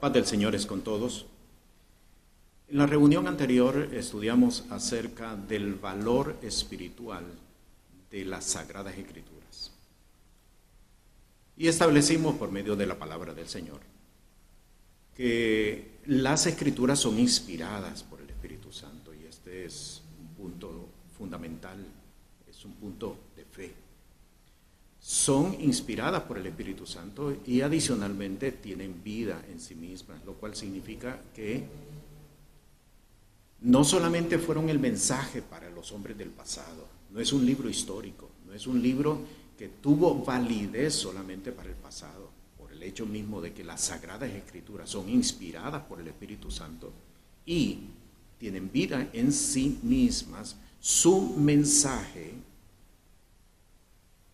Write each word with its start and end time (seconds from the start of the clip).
Paz 0.00 0.14
del 0.14 0.24
Señor 0.24 0.54
es 0.54 0.64
con 0.64 0.80
todos. 0.80 1.26
En 2.68 2.78
la 2.78 2.86
reunión 2.86 3.28
anterior 3.28 3.90
estudiamos 3.92 4.64
acerca 4.70 5.36
del 5.36 5.74
valor 5.74 6.38
espiritual 6.40 7.26
de 8.10 8.24
las 8.24 8.46
Sagradas 8.46 8.96
Escrituras. 8.96 9.72
Y 11.58 11.68
establecimos 11.68 12.36
por 12.36 12.50
medio 12.50 12.76
de 12.76 12.86
la 12.86 12.98
palabra 12.98 13.34
del 13.34 13.46
Señor 13.46 13.80
que 15.14 15.98
las 16.06 16.46
Escrituras 16.46 16.98
son 16.98 17.18
inspiradas 17.18 18.02
por 18.02 18.22
el 18.22 18.30
Espíritu 18.30 18.72
Santo 18.72 19.12
y 19.12 19.26
este 19.26 19.66
es 19.66 20.00
un 20.18 20.28
punto 20.28 20.88
fundamental, 21.18 21.76
es 22.48 22.64
un 22.64 22.72
punto 22.72 23.18
son 25.10 25.56
inspiradas 25.60 26.22
por 26.22 26.38
el 26.38 26.46
Espíritu 26.46 26.86
Santo 26.86 27.38
y 27.44 27.62
adicionalmente 27.62 28.52
tienen 28.52 29.02
vida 29.02 29.44
en 29.50 29.58
sí 29.58 29.74
mismas, 29.74 30.24
lo 30.24 30.34
cual 30.34 30.54
significa 30.54 31.20
que 31.34 31.64
no 33.62 33.82
solamente 33.82 34.38
fueron 34.38 34.68
el 34.68 34.78
mensaje 34.78 35.42
para 35.42 35.68
los 35.68 35.90
hombres 35.90 36.16
del 36.16 36.28
pasado, 36.28 36.86
no 37.10 37.18
es 37.18 37.32
un 37.32 37.44
libro 37.44 37.68
histórico, 37.68 38.30
no 38.46 38.54
es 38.54 38.68
un 38.68 38.80
libro 38.80 39.18
que 39.58 39.66
tuvo 39.66 40.14
validez 40.24 40.94
solamente 40.94 41.50
para 41.50 41.70
el 41.70 41.74
pasado, 41.74 42.30
por 42.56 42.70
el 42.70 42.80
hecho 42.80 43.04
mismo 43.04 43.40
de 43.40 43.52
que 43.52 43.64
las 43.64 43.80
sagradas 43.80 44.30
escrituras 44.30 44.90
son 44.90 45.08
inspiradas 45.08 45.82
por 45.86 45.98
el 45.98 46.06
Espíritu 46.06 46.52
Santo 46.52 46.92
y 47.44 47.80
tienen 48.38 48.70
vida 48.70 49.08
en 49.12 49.32
sí 49.32 49.80
mismas, 49.82 50.54
su 50.78 51.34
mensaje 51.36 52.32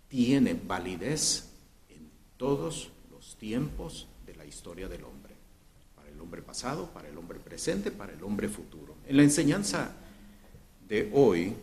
tiene 0.09 0.55
validez 0.55 1.51
en 1.89 2.09
todos 2.37 2.91
los 3.11 3.37
tiempos 3.37 4.07
de 4.27 4.35
la 4.35 4.45
historia 4.45 4.89
del 4.89 5.05
hombre, 5.05 5.35
para 5.95 6.11
el 6.11 6.21
hombre 6.21 6.43
pasado, 6.43 6.91
para 6.93 7.09
el 7.09 7.17
hombre 7.19 7.39
presente, 7.41 7.91
para 7.91 8.13
el 8.13 8.23
hombre 8.23 8.49
futuro. 8.49 8.95
En 9.07 9.17
la 9.17 9.23
enseñanza 9.23 9.93
de 10.89 11.11
hoy 11.15 11.55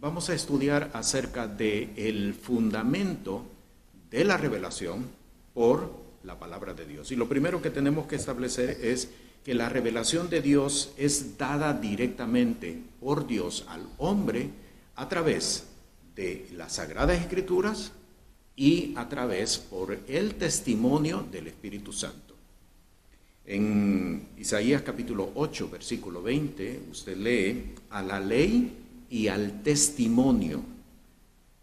vamos 0.00 0.30
a 0.30 0.34
estudiar 0.34 0.90
acerca 0.94 1.46
del 1.46 1.90
el 1.96 2.34
fundamento 2.34 3.44
de 4.10 4.24
la 4.24 4.36
revelación 4.36 5.06
por 5.54 6.02
la 6.24 6.38
palabra 6.38 6.74
de 6.74 6.86
Dios. 6.86 7.12
Y 7.12 7.16
lo 7.16 7.28
primero 7.28 7.62
que 7.62 7.70
tenemos 7.70 8.06
que 8.06 8.16
establecer 8.16 8.78
es 8.82 9.10
que 9.44 9.54
la 9.54 9.68
revelación 9.68 10.30
de 10.30 10.40
Dios 10.40 10.92
es 10.96 11.36
dada 11.36 11.72
directamente 11.72 12.80
por 13.00 13.26
Dios 13.26 13.64
al 13.68 13.86
hombre 13.98 14.50
a 14.94 15.08
través 15.08 15.66
de 16.14 16.48
las 16.54 16.74
Sagradas 16.74 17.20
Escrituras 17.20 17.92
y 18.56 18.94
a 18.96 19.08
través 19.08 19.58
por 19.58 19.98
el 20.08 20.34
testimonio 20.34 21.26
del 21.30 21.46
Espíritu 21.48 21.92
Santo. 21.92 22.34
En 23.44 24.28
Isaías 24.38 24.82
capítulo 24.82 25.32
8, 25.34 25.68
versículo 25.70 26.22
20, 26.22 26.82
usted 26.90 27.16
lee 27.16 27.74
a 27.90 28.02
la 28.02 28.20
ley 28.20 29.06
y 29.10 29.28
al 29.28 29.62
testimonio. 29.62 30.62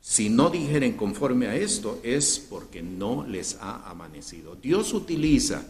Si 0.02 0.30
no 0.30 0.50
dijeren 0.50 0.94
conforme 0.94 1.48
a 1.48 1.56
esto 1.56 2.00
es 2.04 2.40
porque 2.50 2.82
no 2.82 3.26
les 3.26 3.58
ha 3.62 3.90
amanecido. 3.90 4.56
Dios 4.56 4.94
utiliza 4.94 5.64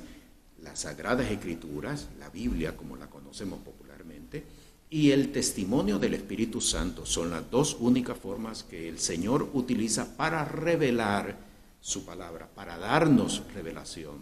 las 0.63 0.79
sagradas 0.79 1.29
escrituras, 1.31 2.09
la 2.19 2.29
Biblia 2.29 2.75
como 2.75 2.95
la 2.95 3.09
conocemos 3.09 3.59
popularmente, 3.59 3.88
y 4.89 5.11
el 5.11 5.31
testimonio 5.31 5.99
del 5.99 6.15
Espíritu 6.15 6.59
Santo 6.59 7.05
son 7.05 7.29
las 7.29 7.49
dos 7.51 7.77
únicas 7.79 8.17
formas 8.17 8.63
que 8.63 8.89
el 8.89 8.97
Señor 8.97 9.49
utiliza 9.53 10.17
para 10.17 10.43
revelar 10.45 11.37
su 11.79 12.05
palabra, 12.05 12.49
para 12.53 12.77
darnos 12.77 13.43
revelación 13.53 14.17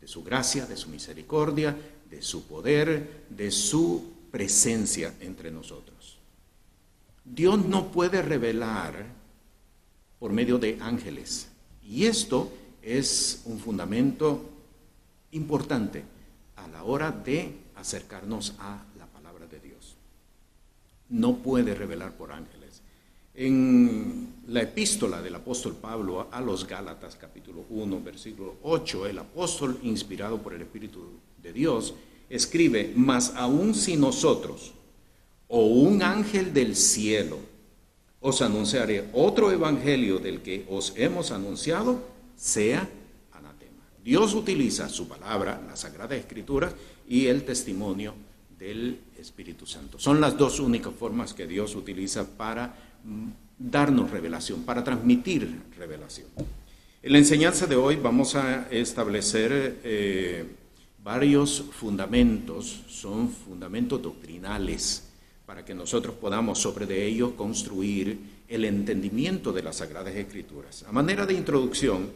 de 0.00 0.06
su 0.06 0.22
gracia, 0.22 0.66
de 0.66 0.76
su 0.76 0.90
misericordia, 0.90 1.74
de 2.10 2.20
su 2.20 2.46
poder, 2.46 3.24
de 3.30 3.50
su 3.50 4.12
presencia 4.30 5.14
entre 5.20 5.50
nosotros. 5.50 6.18
Dios 7.24 7.64
no 7.64 7.90
puede 7.90 8.20
revelar 8.20 9.06
por 10.18 10.32
medio 10.32 10.58
de 10.58 10.78
ángeles. 10.80 11.48
Y 11.82 12.04
esto 12.04 12.52
es 12.82 13.42
un 13.46 13.58
fundamento 13.58 14.44
importante 15.30 16.04
a 16.56 16.68
la 16.68 16.84
hora 16.84 17.10
de 17.10 17.56
acercarnos 17.76 18.54
a 18.58 18.84
no 21.12 21.36
puede 21.36 21.74
revelar 21.74 22.16
por 22.16 22.32
ángeles. 22.32 22.82
En 23.34 24.34
la 24.48 24.62
epístola 24.62 25.22
del 25.22 25.34
apóstol 25.34 25.76
Pablo 25.80 26.28
a 26.30 26.40
los 26.40 26.66
Gálatas 26.66 27.16
capítulo 27.16 27.64
1 27.70 28.02
versículo 28.02 28.56
8, 28.62 29.06
el 29.06 29.18
apóstol 29.18 29.78
inspirado 29.82 30.38
por 30.38 30.54
el 30.54 30.62
Espíritu 30.62 31.00
de 31.42 31.52
Dios 31.52 31.94
escribe, 32.28 32.92
mas 32.96 33.34
aún 33.36 33.74
si 33.74 33.96
nosotros 33.96 34.72
o 35.48 35.66
un 35.66 36.02
ángel 36.02 36.52
del 36.52 36.76
cielo 36.76 37.38
os 38.20 38.40
anunciaré 38.40 39.08
otro 39.12 39.50
evangelio 39.50 40.18
del 40.18 40.40
que 40.40 40.64
os 40.70 40.94
hemos 40.96 41.30
anunciado, 41.30 42.00
sea 42.36 42.88
anatema. 43.32 43.82
Dios 44.02 44.34
utiliza 44.34 44.88
su 44.88 45.08
palabra, 45.08 45.62
la 45.66 45.76
Sagrada 45.76 46.16
Escritura 46.16 46.72
y 47.08 47.26
el 47.26 47.44
testimonio 47.44 48.14
del 48.62 49.00
Espíritu 49.18 49.66
Santo. 49.66 49.98
Son 49.98 50.20
las 50.20 50.38
dos 50.38 50.60
únicas 50.60 50.94
formas 50.94 51.34
que 51.34 51.48
Dios 51.48 51.74
utiliza 51.74 52.24
para 52.36 52.72
mm, 53.04 53.28
darnos 53.58 54.10
revelación, 54.10 54.62
para 54.62 54.84
transmitir 54.84 55.62
revelación. 55.76 56.28
En 57.02 57.12
la 57.12 57.18
enseñanza 57.18 57.66
de 57.66 57.74
hoy 57.74 57.96
vamos 57.96 58.36
a 58.36 58.68
establecer 58.70 59.80
eh, 59.82 60.44
varios 61.02 61.64
fundamentos, 61.72 62.82
son 62.86 63.30
fundamentos 63.30 64.00
doctrinales, 64.00 65.08
para 65.44 65.64
que 65.64 65.74
nosotros 65.74 66.14
podamos 66.14 66.60
sobre 66.60 66.86
de 66.86 67.04
ellos 67.04 67.32
construir 67.32 68.16
el 68.46 68.64
entendimiento 68.64 69.52
de 69.52 69.64
las 69.64 69.76
Sagradas 69.76 70.14
Escrituras. 70.14 70.84
A 70.86 70.92
manera 70.92 71.26
de 71.26 71.34
introducción, 71.34 72.10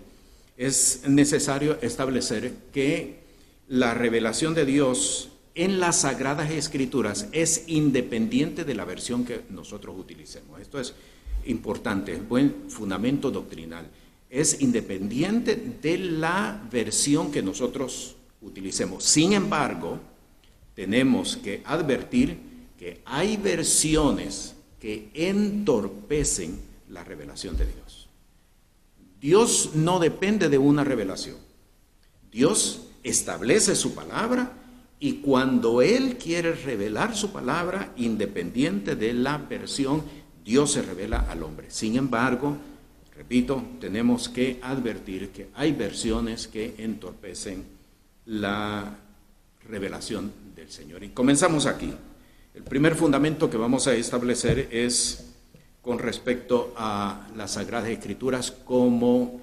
es 0.56 1.02
necesario 1.08 1.76
establecer 1.82 2.54
que 2.72 3.26
la 3.68 3.94
revelación 3.94 4.54
de 4.54 4.64
Dios 4.64 5.30
en 5.56 5.80
las 5.80 6.02
Sagradas 6.02 6.50
Escrituras 6.50 7.28
es 7.32 7.64
independiente 7.66 8.64
de 8.64 8.74
la 8.74 8.84
versión 8.84 9.24
que 9.24 9.40
nosotros 9.48 9.96
utilicemos. 9.98 10.60
Esto 10.60 10.78
es 10.78 10.94
importante, 11.46 12.12
es 12.12 12.28
buen 12.28 12.68
fundamento 12.68 13.30
doctrinal. 13.30 13.88
Es 14.28 14.60
independiente 14.60 15.56
de 15.56 15.96
la 15.96 16.62
versión 16.70 17.32
que 17.32 17.42
nosotros 17.42 18.16
utilicemos. 18.42 19.02
Sin 19.02 19.32
embargo, 19.32 19.98
tenemos 20.74 21.38
que 21.38 21.62
advertir 21.64 22.36
que 22.78 23.00
hay 23.06 23.38
versiones 23.38 24.56
que 24.78 25.08
entorpecen 25.14 26.60
la 26.90 27.02
revelación 27.02 27.56
de 27.56 27.64
Dios. 27.64 28.08
Dios 29.18 29.70
no 29.74 30.00
depende 30.00 30.50
de 30.50 30.58
una 30.58 30.84
revelación. 30.84 31.38
Dios 32.30 32.88
establece 33.02 33.74
su 33.74 33.94
palabra 33.94 34.52
y 34.98 35.14
cuando 35.14 35.82
Él 35.82 36.16
quiere 36.16 36.52
revelar 36.52 37.14
su 37.14 37.30
palabra, 37.30 37.92
independiente 37.96 38.96
de 38.96 39.12
la 39.12 39.36
versión, 39.38 40.02
Dios 40.44 40.72
se 40.72 40.82
revela 40.82 41.26
al 41.28 41.42
hombre. 41.42 41.70
Sin 41.70 41.96
embargo, 41.96 42.56
repito, 43.14 43.62
tenemos 43.78 44.28
que 44.28 44.58
advertir 44.62 45.30
que 45.30 45.48
hay 45.54 45.72
versiones 45.72 46.48
que 46.48 46.74
entorpecen 46.78 47.64
la 48.26 48.96
revelación 49.68 50.32
del 50.54 50.70
Señor. 50.70 51.02
Y 51.04 51.10
comenzamos 51.10 51.66
aquí. 51.66 51.92
El 52.54 52.62
primer 52.62 52.94
fundamento 52.94 53.50
que 53.50 53.58
vamos 53.58 53.86
a 53.86 53.94
establecer 53.94 54.68
es 54.70 55.26
con 55.82 55.98
respecto 55.98 56.72
a 56.76 57.28
las 57.36 57.52
Sagradas 57.52 57.90
Escrituras 57.90 58.50
como 58.50 59.40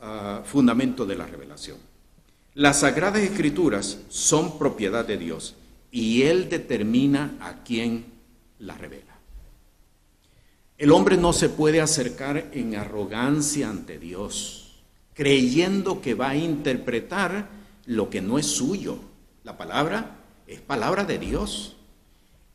ah, 0.00 0.42
fundamento 0.44 1.04
de 1.04 1.16
la 1.16 1.26
revelación. 1.26 1.76
Las 2.56 2.80
sagradas 2.80 3.20
escrituras 3.20 3.98
son 4.08 4.58
propiedad 4.58 5.04
de 5.04 5.18
Dios 5.18 5.56
y 5.90 6.22
Él 6.22 6.48
determina 6.48 7.36
a 7.38 7.62
quién 7.62 8.06
las 8.58 8.80
revela. 8.80 9.18
El 10.78 10.90
hombre 10.90 11.18
no 11.18 11.34
se 11.34 11.50
puede 11.50 11.82
acercar 11.82 12.48
en 12.54 12.74
arrogancia 12.74 13.68
ante 13.68 13.98
Dios, 13.98 14.82
creyendo 15.12 16.00
que 16.00 16.14
va 16.14 16.30
a 16.30 16.36
interpretar 16.36 17.50
lo 17.84 18.08
que 18.08 18.22
no 18.22 18.38
es 18.38 18.46
suyo. 18.46 19.00
La 19.44 19.58
palabra 19.58 20.16
es 20.46 20.58
palabra 20.62 21.04
de 21.04 21.18
Dios. 21.18 21.76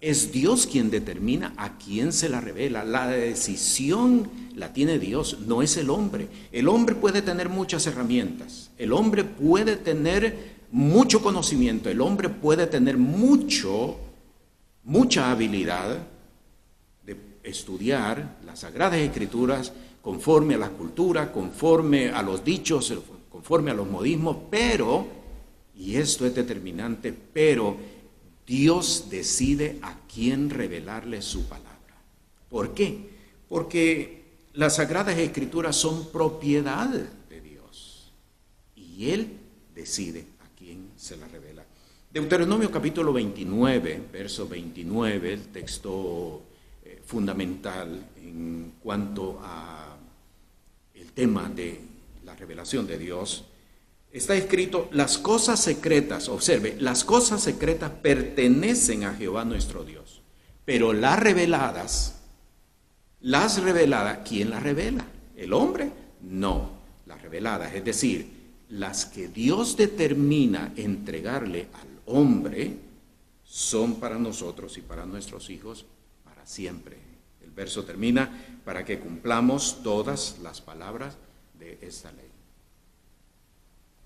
Es 0.02 0.32
Dios 0.32 0.66
quien 0.66 0.90
determina 0.90 1.54
a 1.58 1.78
quién 1.78 2.12
se 2.12 2.28
la 2.28 2.42
revela. 2.42 2.84
La 2.84 3.08
decisión 3.08 4.30
la 4.56 4.74
tiene 4.74 4.98
Dios, 4.98 5.38
no 5.46 5.62
es 5.62 5.78
el 5.78 5.92
hombre. 5.92 6.28
El 6.52 6.68
hombre 6.68 6.96
puede 6.96 7.22
tener 7.22 7.50
muchas 7.50 7.86
herramientas, 7.86 8.72
el 8.80 8.94
hombre 8.94 9.24
puede 9.24 9.76
tener 9.76 10.60
mucho 10.72 11.22
conocimiento, 11.22 11.90
el 11.90 12.02
hombre 12.02 12.30
puede 12.30 12.66
tener 12.66 12.98
mucho, 12.98 13.98
mucha 14.84 15.30
habilidad 15.30 16.08
de 17.06 17.18
estudiar 17.44 18.38
las 18.46 18.62
sagradas 18.62 19.00
escrituras 19.00 19.72
conforme 20.02 20.56
a 20.56 20.60
la 20.60 20.70
cultura, 20.70 21.32
conforme 21.32 22.10
a 22.10 22.24
los 22.24 22.44
dichos, 22.44 22.92
conforme 23.30 23.70
a 23.70 23.76
los 23.76 23.88
modismos, 23.88 24.38
pero 24.50 25.22
Y 25.74 25.96
esto 25.96 26.26
es 26.28 26.36
determinante, 26.36 27.12
pero 27.12 27.76
Dios 28.46 29.08
decide 29.10 29.80
a 29.82 29.98
quién 30.14 30.50
revelarle 30.50 31.22
su 31.22 31.48
palabra. 31.48 31.72
¿Por 32.50 32.74
qué? 32.74 33.10
Porque 33.48 34.22
las 34.54 34.76
sagradas 34.76 35.18
escrituras 35.18 35.76
son 35.76 36.12
propiedad 36.12 36.90
de 36.90 37.42
Dios 37.42 38.12
y 38.76 39.10
Él 39.10 39.38
decide 39.74 40.26
a 40.40 40.58
quién 40.58 40.92
se 40.98 41.18
la 41.18 41.28
revela. 41.28 41.66
Deuteronomio 42.12 42.70
capítulo 42.70 43.14
29, 43.14 44.04
verso 44.12 44.48
29, 44.48 45.34
el 45.34 45.48
texto 45.48 46.44
eh, 46.84 47.02
fundamental 47.06 48.10
en 48.18 48.74
cuanto 48.84 49.40
a 49.42 49.96
el 50.94 51.14
tema 51.14 51.50
de 51.50 51.80
la 52.26 52.36
revelación 52.36 52.86
de 52.86 52.98
Dios, 52.98 53.46
está 54.12 54.36
escrito, 54.36 54.90
las 54.92 55.18
cosas 55.18 55.60
secretas, 55.60 56.30
observe, 56.30 56.76
las 56.80 57.04
cosas 57.04 57.42
secretas 57.42 57.92
pertenecen 58.02 59.04
a 59.04 59.14
Jehová 59.14 59.46
nuestro 59.46 59.84
Dios, 59.84 60.22
pero 60.66 60.94
las 60.94 61.20
reveladas, 61.20 62.22
las 63.22 63.62
reveladas, 63.62 64.20
¿quién 64.28 64.50
las 64.50 64.64
revela? 64.64 65.06
¿El 65.36 65.54
hombre? 65.54 65.92
No, 66.22 66.72
las 67.06 67.22
reveladas, 67.22 67.74
es 67.74 67.86
decir, 67.86 68.42
las 68.70 69.06
que 69.06 69.28
Dios 69.28 69.78
determina 69.78 70.74
entregarle 70.76 71.68
al 71.74 71.88
hombre, 72.06 72.78
son 73.44 73.96
para 73.96 74.18
nosotros 74.18 74.78
y 74.78 74.82
para 74.82 75.06
nuestros 75.06 75.50
hijos 75.50 75.86
para 76.24 76.46
siempre. 76.46 76.98
El 77.44 77.52
verso 77.52 77.84
termina 77.84 78.32
para 78.64 78.86
que 78.86 79.00
cumplamos 79.00 79.84
todas 79.84 80.38
las 80.42 80.62
palabras 80.62 81.18
de 81.60 81.78
esta 81.82 82.14
ley. 82.14 82.32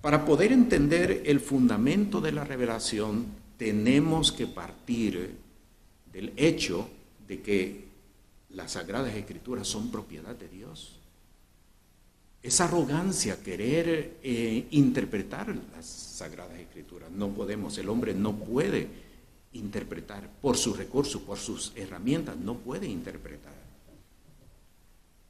Para 0.06 0.24
poder 0.24 0.52
entender 0.52 1.24
el 1.26 1.40
fundamento 1.40 2.22
de 2.22 2.32
la 2.32 2.44
revelación, 2.44 3.26
tenemos 3.58 4.32
que 4.32 4.46
partir 4.46 5.36
del 6.14 6.32
hecho 6.38 6.88
de 7.28 7.42
que 7.42 7.86
las 8.50 8.74
sagradas 8.74 9.16
escrituras 9.16 9.68
son 9.68 9.90
propiedad 9.90 10.36
de 10.36 10.48
Dios. 10.48 11.00
Esa 12.44 12.66
arrogancia, 12.66 13.42
querer 13.42 14.18
eh, 14.22 14.68
interpretar 14.70 15.48
las 15.76 15.88
sagradas 15.88 16.60
escrituras, 16.60 17.10
no 17.10 17.30
podemos, 17.30 17.76
el 17.80 17.90
hombre 17.90 18.14
no 18.14 18.36
puede 18.36 18.88
interpretar 19.54 20.30
por 20.40 20.56
sus 20.56 20.78
recursos, 20.78 21.20
por 21.20 21.40
sus 21.40 21.74
herramientas, 21.76 22.38
no 22.38 22.58
puede 22.60 22.86
interpretar. 22.86 23.56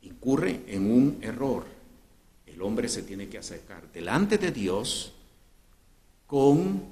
Incurre 0.01 0.63
en 0.68 0.92
un 0.92 1.18
error 1.22 1.75
el 2.55 2.61
hombre 2.61 2.87
se 2.87 3.03
tiene 3.03 3.27
que 3.27 3.37
acercar 3.37 3.91
delante 3.91 4.37
de 4.37 4.49
Dios 4.49 5.11
con 6.25 6.83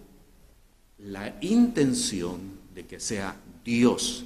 la 0.98 1.38
intención 1.40 2.40
de 2.76 2.86
que 2.86 3.00
sea 3.00 3.38
Dios 3.64 4.26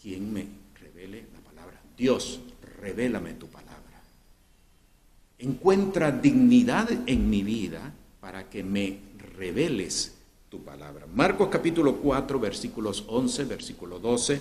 quien 0.00 0.32
me 0.32 0.46
revele 0.80 1.26
la 1.34 1.40
palabra. 1.40 1.82
Dios, 1.96 2.38
revélame 2.80 3.32
tu 3.34 3.48
palabra. 3.48 4.02
Encuentra 5.40 6.12
dignidad 6.12 6.88
en 7.06 7.28
mi 7.28 7.42
vida 7.42 7.92
para 8.20 8.48
que 8.48 8.62
me 8.62 9.00
reveles 9.36 10.14
tu 10.48 10.62
palabra. 10.62 11.08
Marcos 11.12 11.48
capítulo 11.50 11.96
4, 11.96 12.38
versículos 12.38 13.04
11, 13.08 13.44
versículo 13.46 13.98
12. 13.98 14.40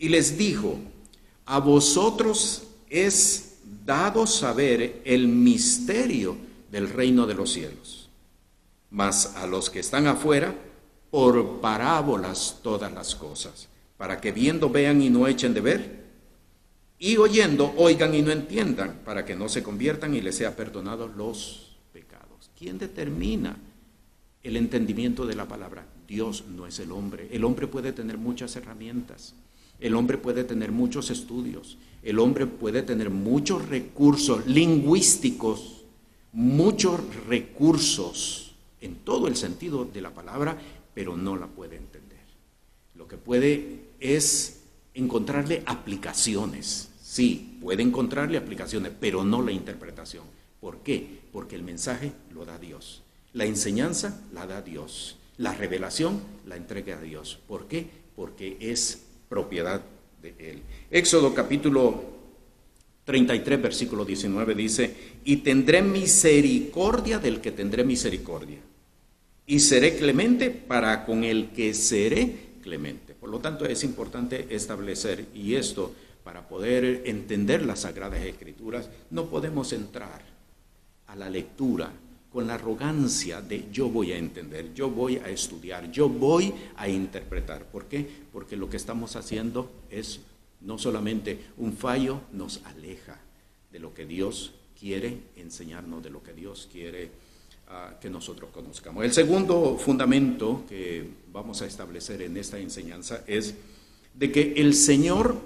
Y 0.00 0.08
les 0.08 0.36
dijo, 0.36 0.76
a 1.44 1.60
vosotros 1.60 2.64
es 2.90 3.45
dado 3.86 4.26
saber 4.26 5.00
el 5.04 5.28
misterio 5.28 6.36
del 6.70 6.90
reino 6.90 7.26
de 7.26 7.34
los 7.34 7.52
cielos. 7.52 8.10
Mas 8.90 9.36
a 9.36 9.46
los 9.46 9.70
que 9.70 9.78
están 9.78 10.08
afuera, 10.08 10.54
por 11.10 11.60
parábolas 11.60 12.58
todas 12.62 12.92
las 12.92 13.14
cosas, 13.14 13.68
para 13.96 14.20
que 14.20 14.32
viendo 14.32 14.68
vean 14.68 15.00
y 15.00 15.08
no 15.08 15.26
echen 15.28 15.54
de 15.54 15.60
ver, 15.60 16.06
y 16.98 17.16
oyendo 17.16 17.72
oigan 17.76 18.14
y 18.14 18.22
no 18.22 18.32
entiendan, 18.32 19.00
para 19.04 19.24
que 19.24 19.36
no 19.36 19.48
se 19.48 19.62
conviertan 19.62 20.14
y 20.14 20.20
les 20.20 20.36
sea 20.36 20.56
perdonados 20.56 21.14
los 21.14 21.76
pecados. 21.92 22.50
¿Quién 22.58 22.78
determina 22.78 23.56
el 24.42 24.56
entendimiento 24.56 25.26
de 25.26 25.36
la 25.36 25.46
palabra? 25.46 25.86
Dios 26.08 26.44
no 26.48 26.66
es 26.66 26.78
el 26.78 26.92
hombre. 26.92 27.28
El 27.30 27.44
hombre 27.44 27.66
puede 27.66 27.92
tener 27.92 28.18
muchas 28.18 28.56
herramientas, 28.56 29.34
el 29.78 29.94
hombre 29.94 30.18
puede 30.18 30.42
tener 30.42 30.72
muchos 30.72 31.10
estudios, 31.10 31.76
el 32.06 32.20
hombre 32.20 32.46
puede 32.46 32.82
tener 32.82 33.10
muchos 33.10 33.68
recursos 33.68 34.46
lingüísticos, 34.46 35.82
muchos 36.32 37.00
recursos 37.26 38.54
en 38.80 38.94
todo 38.94 39.26
el 39.26 39.34
sentido 39.34 39.84
de 39.84 40.00
la 40.00 40.14
palabra, 40.14 40.56
pero 40.94 41.16
no 41.16 41.34
la 41.34 41.48
puede 41.48 41.74
entender. 41.76 42.20
Lo 42.94 43.08
que 43.08 43.16
puede 43.16 43.80
es 43.98 44.60
encontrarle 44.94 45.64
aplicaciones. 45.66 46.90
Sí, 47.02 47.58
puede 47.60 47.82
encontrarle 47.82 48.38
aplicaciones, 48.38 48.92
pero 49.00 49.24
no 49.24 49.42
la 49.42 49.50
interpretación. 49.50 50.22
¿Por 50.60 50.84
qué? 50.84 51.22
Porque 51.32 51.56
el 51.56 51.64
mensaje 51.64 52.12
lo 52.32 52.44
da 52.44 52.56
Dios. 52.56 53.02
La 53.32 53.46
enseñanza 53.46 54.22
la 54.32 54.46
da 54.46 54.62
Dios. 54.62 55.16
La 55.38 55.54
revelación 55.54 56.20
la 56.46 56.54
entrega 56.54 56.98
a 56.98 57.02
Dios. 57.02 57.40
¿Por 57.48 57.66
qué? 57.66 57.90
Porque 58.14 58.58
es 58.60 59.06
propiedad 59.28 59.82
él. 60.38 60.62
Éxodo 60.90 61.34
capítulo 61.34 62.16
33, 63.04 63.62
versículo 63.62 64.04
19 64.04 64.54
dice, 64.54 64.94
y 65.24 65.36
tendré 65.36 65.80
misericordia 65.82 67.18
del 67.18 67.40
que 67.40 67.52
tendré 67.52 67.84
misericordia, 67.84 68.58
y 69.46 69.60
seré 69.60 69.96
clemente 69.96 70.50
para 70.50 71.04
con 71.04 71.22
el 71.22 71.50
que 71.50 71.72
seré 71.72 72.34
clemente. 72.62 73.14
Por 73.14 73.30
lo 73.30 73.38
tanto, 73.38 73.64
es 73.64 73.84
importante 73.84 74.48
establecer, 74.50 75.26
y 75.34 75.54
esto, 75.54 75.94
para 76.24 76.48
poder 76.48 77.02
entender 77.06 77.64
las 77.64 77.80
Sagradas 77.80 78.24
Escrituras, 78.24 78.88
no 79.10 79.26
podemos 79.26 79.72
entrar 79.72 80.22
a 81.06 81.14
la 81.14 81.30
lectura 81.30 81.92
con 82.36 82.48
la 82.48 82.56
arrogancia 82.56 83.40
de 83.40 83.64
yo 83.72 83.88
voy 83.88 84.12
a 84.12 84.18
entender, 84.18 84.74
yo 84.74 84.90
voy 84.90 85.16
a 85.16 85.30
estudiar, 85.30 85.90
yo 85.90 86.06
voy 86.06 86.52
a 86.76 86.86
interpretar. 86.86 87.64
¿Por 87.64 87.86
qué? 87.86 88.06
Porque 88.30 88.58
lo 88.58 88.68
que 88.68 88.76
estamos 88.76 89.16
haciendo 89.16 89.70
es 89.88 90.20
no 90.60 90.76
solamente 90.76 91.46
un 91.56 91.72
fallo, 91.72 92.20
nos 92.34 92.60
aleja 92.66 93.18
de 93.72 93.78
lo 93.78 93.94
que 93.94 94.04
Dios 94.04 94.52
quiere 94.78 95.16
enseñarnos, 95.36 96.02
de 96.02 96.10
lo 96.10 96.22
que 96.22 96.34
Dios 96.34 96.68
quiere 96.70 97.08
ah, 97.68 97.94
que 97.98 98.10
nosotros 98.10 98.50
conozcamos. 98.50 99.02
El 99.02 99.14
segundo 99.14 99.78
fundamento 99.78 100.64
que 100.68 101.08
vamos 101.32 101.62
a 101.62 101.66
establecer 101.66 102.20
en 102.20 102.36
esta 102.36 102.58
enseñanza 102.58 103.24
es 103.26 103.54
de 104.12 104.30
que 104.30 104.52
el 104.58 104.74
Señor 104.74 105.40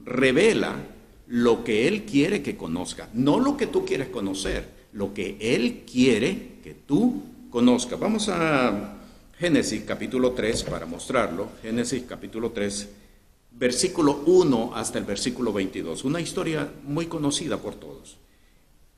revela 0.00 0.84
lo 1.28 1.62
que 1.62 1.86
Él 1.86 2.02
quiere 2.02 2.42
que 2.42 2.56
conozca, 2.56 3.08
no 3.14 3.38
lo 3.38 3.56
que 3.56 3.68
tú 3.68 3.84
quieres 3.84 4.08
conocer 4.08 4.73
lo 4.94 5.12
que 5.12 5.36
Él 5.40 5.82
quiere 5.90 6.60
que 6.62 6.74
tú 6.74 7.22
conozcas. 7.50 7.98
Vamos 7.98 8.28
a 8.28 8.96
Génesis 9.38 9.82
capítulo 9.86 10.32
3 10.32 10.62
para 10.64 10.86
mostrarlo. 10.86 11.48
Génesis 11.62 12.04
capítulo 12.08 12.52
3, 12.52 12.88
versículo 13.50 14.22
1 14.24 14.72
hasta 14.74 14.98
el 14.98 15.04
versículo 15.04 15.52
22. 15.52 16.04
Una 16.04 16.20
historia 16.20 16.72
muy 16.84 17.06
conocida 17.06 17.58
por 17.58 17.74
todos. 17.74 18.16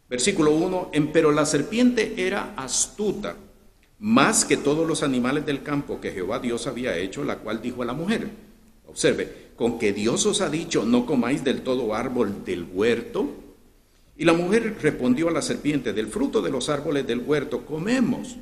Versículo 0.08 0.52
1, 0.52 0.90
pero 1.12 1.32
la 1.32 1.46
serpiente 1.46 2.14
era 2.18 2.54
astuta 2.56 3.34
más 3.98 4.44
que 4.44 4.58
todos 4.58 4.86
los 4.86 5.02
animales 5.02 5.46
del 5.46 5.62
campo 5.62 6.00
que 6.00 6.12
Jehová 6.12 6.38
Dios 6.38 6.66
había 6.66 6.96
hecho, 6.96 7.24
la 7.24 7.38
cual 7.38 7.62
dijo 7.62 7.82
a 7.82 7.86
la 7.86 7.94
mujer, 7.94 8.28
observe, 8.86 9.46
con 9.56 9.78
que 9.78 9.94
Dios 9.94 10.26
os 10.26 10.42
ha 10.42 10.50
dicho, 10.50 10.84
no 10.84 11.06
comáis 11.06 11.42
del 11.42 11.62
todo 11.62 11.94
árbol 11.94 12.44
del 12.44 12.66
huerto, 12.70 13.45
y 14.18 14.24
la 14.24 14.32
mujer 14.32 14.76
respondió 14.80 15.28
a 15.28 15.32
la 15.32 15.42
serpiente, 15.42 15.92
del 15.92 16.06
fruto 16.06 16.40
de 16.40 16.50
los 16.50 16.68
árboles 16.68 17.06
del 17.06 17.20
huerto 17.20 17.66
comemos, 17.66 18.36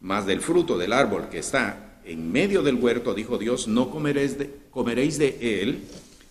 mas 0.00 0.26
del 0.26 0.40
fruto 0.40 0.76
del 0.76 0.92
árbol 0.92 1.28
que 1.30 1.38
está 1.38 2.00
en 2.04 2.30
medio 2.30 2.62
del 2.62 2.74
huerto, 2.76 3.14
dijo 3.14 3.38
Dios, 3.38 3.66
no 3.66 3.90
comeréis 3.90 4.38
de, 4.38 5.62
él, 5.62 5.84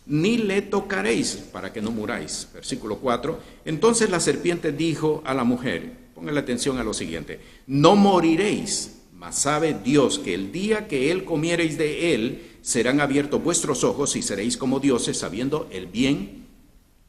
ni 0.05 0.37
le 0.37 0.61
tocaréis 0.61 1.35
para 1.51 1.73
que 1.73 1.81
no 1.81 1.91
muráis. 1.91 2.47
Versículo 2.53 2.97
4. 2.97 3.39
Entonces 3.65 4.09
la 4.09 4.19
serpiente 4.19 4.71
dijo 4.71 5.23
a 5.25 5.33
la 5.33 5.43
mujer, 5.43 6.03
la 6.21 6.39
atención 6.39 6.77
a 6.77 6.83
lo 6.83 6.93
siguiente, 6.93 7.39
no 7.67 7.95
moriréis, 7.95 8.99
mas 9.13 9.39
sabe 9.39 9.75
Dios 9.83 10.19
que 10.19 10.33
el 10.33 10.51
día 10.51 10.87
que 10.87 11.11
él 11.11 11.25
comiereis 11.25 11.77
de 11.77 12.13
él, 12.13 12.49
serán 12.61 13.01
abiertos 13.01 13.43
vuestros 13.43 13.83
ojos 13.83 14.15
y 14.15 14.21
seréis 14.21 14.55
como 14.55 14.79
dioses, 14.79 15.17
sabiendo 15.17 15.67
el 15.71 15.87
bien 15.87 16.45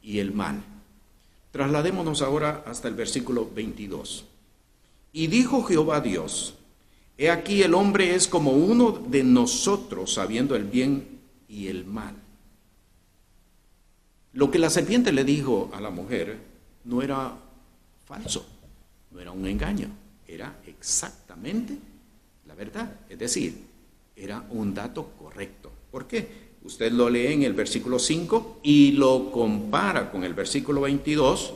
y 0.01 0.19
el 0.19 0.33
mal. 0.33 0.74
Trasladémonos 1.55 2.21
ahora 2.21 2.65
hasta 2.67 2.89
el 2.89 2.95
versículo 2.95 3.49
22. 3.49 4.25
Y 5.13 5.27
dijo 5.27 5.63
Jehová 5.63 6.01
Dios, 6.01 6.55
He 7.17 7.29
aquí 7.29 7.63
el 7.63 7.73
hombre 7.75 8.13
es 8.13 8.27
como 8.27 8.51
uno 8.51 8.91
de 8.91 9.23
nosotros 9.23 10.15
sabiendo 10.15 10.57
el 10.57 10.65
bien 10.65 11.21
y 11.47 11.67
el 11.67 11.85
mal. 11.85 12.13
Lo 14.33 14.51
que 14.51 14.59
la 14.59 14.69
serpiente 14.69 15.13
le 15.13 15.23
dijo 15.23 15.71
a 15.73 15.79
la 15.79 15.91
mujer 15.91 16.39
no 16.83 17.01
era 17.01 17.37
falso, 18.03 18.45
no 19.11 19.21
era 19.21 19.31
un 19.31 19.47
engaño. 19.47 19.87
era 20.27 20.59
exactamente 20.67 21.77
la 22.47 22.53
verdad. 22.53 22.99
Es 23.07 23.17
decir, 23.17 23.63
era 24.13 24.45
un 24.49 24.73
dato 24.73 25.13
correcto. 25.17 25.71
¿Por 25.89 26.05
qué? 26.05 26.44
Usted 26.65 26.91
lo 26.93 27.11
lee 27.11 27.27
en 27.27 27.43
el 27.43 27.53
versículo 27.53 27.99
5 27.99 28.61
y 28.63 28.93
lo 28.93 29.31
compara 29.31 30.09
con 30.09 30.23
el 30.23 30.33
versículo 30.33 30.81
22. 30.81 31.53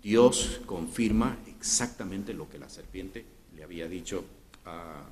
Dios 0.00 0.60
confirma 0.66 1.36
exactamente 1.48 2.32
lo 2.32 2.48
que 2.48 2.56
la 2.56 2.68
serpiente 2.68 3.24
le 3.56 3.64
había 3.64 3.88
dicho 3.88 4.24
a, 4.64 5.02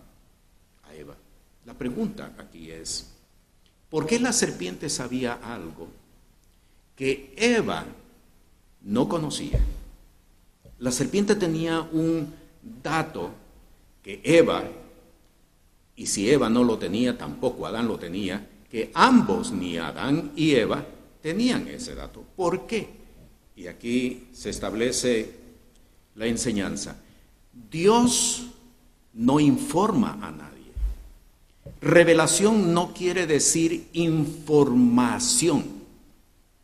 a 0.85 0.95
Eva. 0.95 1.17
La 1.67 1.75
pregunta 1.75 2.33
aquí 2.39 2.71
es, 2.71 3.13
¿por 3.91 4.07
qué 4.07 4.21
la 4.21 4.33
serpiente 4.33 4.89
sabía 4.89 5.33
algo 5.43 5.89
que 6.95 7.35
Eva 7.37 7.87
no 8.83 9.09
conocía? 9.09 9.59
La 10.79 10.93
serpiente 10.93 11.35
tenía 11.35 11.81
un 11.81 12.33
dato 12.85 13.33
que 14.01 14.21
Eva, 14.23 14.63
y 15.97 16.07
si 16.07 16.31
Eva 16.31 16.49
no 16.49 16.63
lo 16.63 16.79
tenía, 16.79 17.19
tampoco 17.19 17.67
Adán 17.67 17.89
lo 17.89 17.99
tenía, 17.99 18.49
que 18.75 18.91
ambos, 18.95 19.53
ni 19.53 19.79
Adán 19.79 20.33
y 20.35 20.57
Eva, 20.57 20.85
tenían 21.23 21.69
ese 21.69 21.95
dato. 21.95 22.25
¿Por 22.35 22.67
qué? 22.67 22.89
Y 23.55 23.69
aquí 23.69 24.27
se 24.33 24.51
establece 24.51 25.31
la 26.17 26.27
enseñanza. 26.27 26.97
Dios 27.71 28.47
no 29.13 29.39
informa 29.39 30.19
a 30.21 30.33
nadie. 30.33 30.73
Revelación 31.81 32.75
no 32.75 32.93
quiere 32.93 33.29
decir 33.29 33.91
información. 33.93 35.67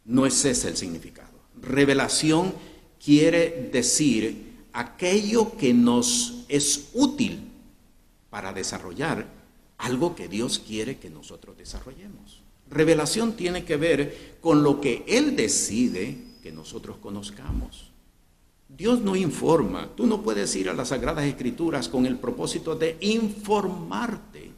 No 0.05 0.27
es 0.27 0.45
ese 0.45 0.67
el 0.67 0.77
significado. 0.77 1.39
Revelación 1.63 2.53
quiere 2.99 3.71
decir 3.73 4.65
aquello 4.73 5.57
que 5.57 5.73
nos 5.73 6.45
es 6.49 6.89
útil 6.93 7.39
para 8.31 8.53
desarrollar 8.53 9.40
algo 9.81 10.15
que 10.15 10.29
Dios 10.29 10.59
quiere 10.59 10.99
que 10.99 11.11
nosotros 11.11 11.57
desarrollemos. 11.57 12.41
Revelación 12.71 13.33
tiene 13.33 13.65
que 13.65 13.77
ver 13.77 14.37
con 14.41 14.63
lo 14.63 14.81
que 14.81 15.05
Él 15.09 15.37
decide 15.37 16.17
que 16.43 16.53
nosotros 16.53 16.99
conozcamos. 16.99 17.91
Dios 18.69 19.01
no 19.01 19.17
informa. 19.17 19.89
Tú 19.97 20.07
no 20.07 20.23
puedes 20.23 20.55
ir 20.55 20.69
a 20.69 20.75
las 20.75 20.89
Sagradas 20.89 21.25
Escrituras 21.25 21.89
con 21.89 22.07
el 22.07 22.17
propósito 22.17 22.77
de 22.77 22.97
informarte 23.01 24.51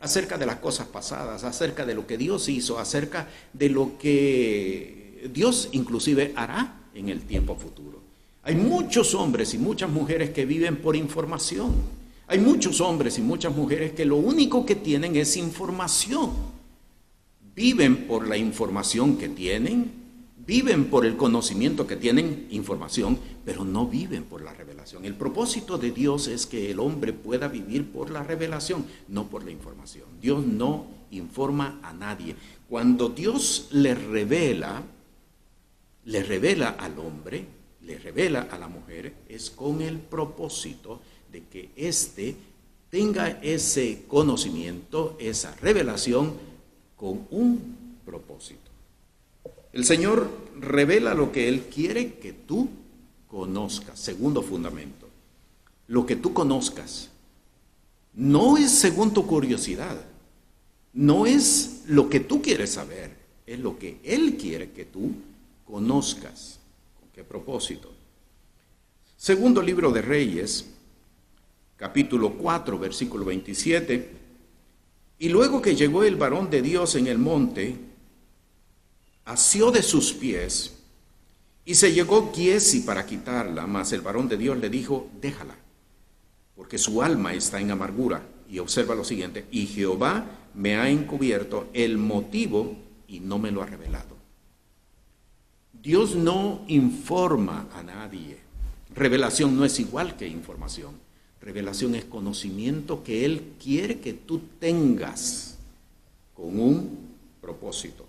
acerca 0.00 0.36
de 0.36 0.46
las 0.46 0.56
cosas 0.56 0.86
pasadas, 0.88 1.44
acerca 1.44 1.86
de 1.86 1.94
lo 1.94 2.06
que 2.06 2.18
Dios 2.18 2.48
hizo, 2.48 2.78
acerca 2.78 3.28
de 3.52 3.70
lo 3.70 3.96
que 3.98 5.30
Dios 5.32 5.70
inclusive 5.72 6.34
hará 6.36 6.80
en 6.94 7.08
el 7.08 7.22
tiempo 7.22 7.56
futuro. 7.56 8.02
Hay 8.42 8.56
muchos 8.56 9.14
hombres 9.14 9.54
y 9.54 9.58
muchas 9.58 9.88
mujeres 9.88 10.30
que 10.30 10.44
viven 10.44 10.76
por 10.76 10.94
información. 10.94 11.72
Hay 12.26 12.38
muchos 12.38 12.80
hombres 12.80 13.18
y 13.18 13.22
muchas 13.22 13.54
mujeres 13.54 13.92
que 13.92 14.04
lo 14.04 14.16
único 14.16 14.64
que 14.64 14.76
tienen 14.76 15.14
es 15.16 15.36
información. 15.36 16.30
Viven 17.54 18.06
por 18.06 18.26
la 18.26 18.36
información 18.36 19.18
que 19.18 19.28
tienen, 19.28 19.92
viven 20.46 20.86
por 20.86 21.04
el 21.04 21.16
conocimiento 21.16 21.86
que 21.86 21.96
tienen, 21.96 22.48
información, 22.50 23.18
pero 23.44 23.64
no 23.64 23.86
viven 23.86 24.24
por 24.24 24.42
la 24.42 24.54
revelación. 24.54 25.04
El 25.04 25.14
propósito 25.14 25.76
de 25.78 25.90
Dios 25.90 26.26
es 26.26 26.46
que 26.46 26.70
el 26.70 26.80
hombre 26.80 27.12
pueda 27.12 27.48
vivir 27.48 27.92
por 27.92 28.10
la 28.10 28.22
revelación, 28.22 28.86
no 29.08 29.28
por 29.28 29.44
la 29.44 29.50
información. 29.50 30.06
Dios 30.20 30.44
no 30.44 30.86
informa 31.10 31.78
a 31.82 31.92
nadie. 31.92 32.34
Cuando 32.68 33.10
Dios 33.10 33.68
le 33.70 33.94
revela, 33.94 34.82
le 36.06 36.22
revela 36.22 36.70
al 36.70 36.98
hombre, 36.98 37.44
le 37.82 37.98
revela 37.98 38.48
a 38.50 38.58
la 38.58 38.68
mujer, 38.68 39.14
es 39.28 39.50
con 39.50 39.82
el 39.82 39.98
propósito 39.98 40.96
de 40.96 41.13
que 41.42 41.70
éste 41.76 42.36
tenga 42.90 43.28
ese 43.42 44.04
conocimiento, 44.06 45.16
esa 45.18 45.54
revelación 45.56 46.34
con 46.96 47.26
un 47.30 47.98
propósito. 48.04 48.70
El 49.72 49.84
Señor 49.84 50.30
revela 50.60 51.14
lo 51.14 51.32
que 51.32 51.48
Él 51.48 51.62
quiere 51.62 52.14
que 52.14 52.32
tú 52.32 52.68
conozcas. 53.28 53.98
Segundo 53.98 54.42
fundamento, 54.42 55.08
lo 55.88 56.06
que 56.06 56.16
tú 56.16 56.32
conozcas 56.32 57.10
no 58.14 58.56
es 58.56 58.70
según 58.70 59.12
tu 59.12 59.26
curiosidad, 59.26 60.00
no 60.92 61.26
es 61.26 61.82
lo 61.88 62.08
que 62.08 62.20
tú 62.20 62.40
quieres 62.40 62.70
saber, 62.70 63.10
es 63.46 63.58
lo 63.58 63.78
que 63.78 63.98
Él 64.04 64.36
quiere 64.36 64.70
que 64.70 64.84
tú 64.84 65.10
conozcas. 65.66 66.60
¿Con 67.00 67.08
qué 67.12 67.24
propósito? 67.24 67.90
Segundo 69.16 69.60
libro 69.60 69.90
de 69.90 70.02
Reyes, 70.02 70.66
capítulo 71.76 72.34
4, 72.34 72.78
versículo 72.78 73.24
27. 73.24 74.10
Y 75.18 75.28
luego 75.28 75.62
que 75.62 75.74
llegó 75.74 76.04
el 76.04 76.16
varón 76.16 76.50
de 76.50 76.62
Dios 76.62 76.94
en 76.96 77.06
el 77.06 77.18
monte, 77.18 77.76
asió 79.24 79.70
de 79.70 79.82
sus 79.82 80.12
pies 80.12 80.74
y 81.64 81.74
se 81.74 81.92
llegó 81.92 82.30
Giesi 82.32 82.80
para 82.80 83.06
quitarla, 83.06 83.66
mas 83.66 83.92
el 83.92 84.02
varón 84.02 84.28
de 84.28 84.36
Dios 84.36 84.58
le 84.58 84.68
dijo, 84.68 85.08
déjala, 85.20 85.56
porque 86.54 86.76
su 86.76 87.02
alma 87.02 87.32
está 87.32 87.60
en 87.60 87.70
amargura. 87.70 88.22
Y 88.46 88.58
observa 88.58 88.94
lo 88.94 89.04
siguiente, 89.04 89.46
y 89.50 89.66
Jehová 89.66 90.26
me 90.54 90.76
ha 90.76 90.90
encubierto 90.90 91.68
el 91.72 91.96
motivo 91.96 92.76
y 93.08 93.20
no 93.20 93.38
me 93.38 93.50
lo 93.50 93.62
ha 93.62 93.66
revelado. 93.66 94.14
Dios 95.72 96.14
no 96.14 96.64
informa 96.68 97.68
a 97.74 97.82
nadie. 97.82 98.38
Revelación 98.94 99.56
no 99.56 99.64
es 99.64 99.80
igual 99.80 100.16
que 100.16 100.28
información. 100.28 101.03
Revelación 101.44 101.94
es 101.94 102.06
conocimiento 102.06 103.04
que 103.04 103.26
Él 103.26 103.52
quiere 103.62 104.00
que 104.00 104.14
tú 104.14 104.40
tengas 104.58 105.58
con 106.32 106.58
un 106.58 106.98
propósito. 107.42 108.06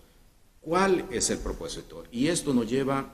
¿Cuál 0.62 1.06
es 1.12 1.30
el 1.32 1.40
propósito? 1.40 2.06
Y 2.14 2.28
esto 2.28 2.54
nos 2.54 2.70
lleva 2.70 3.12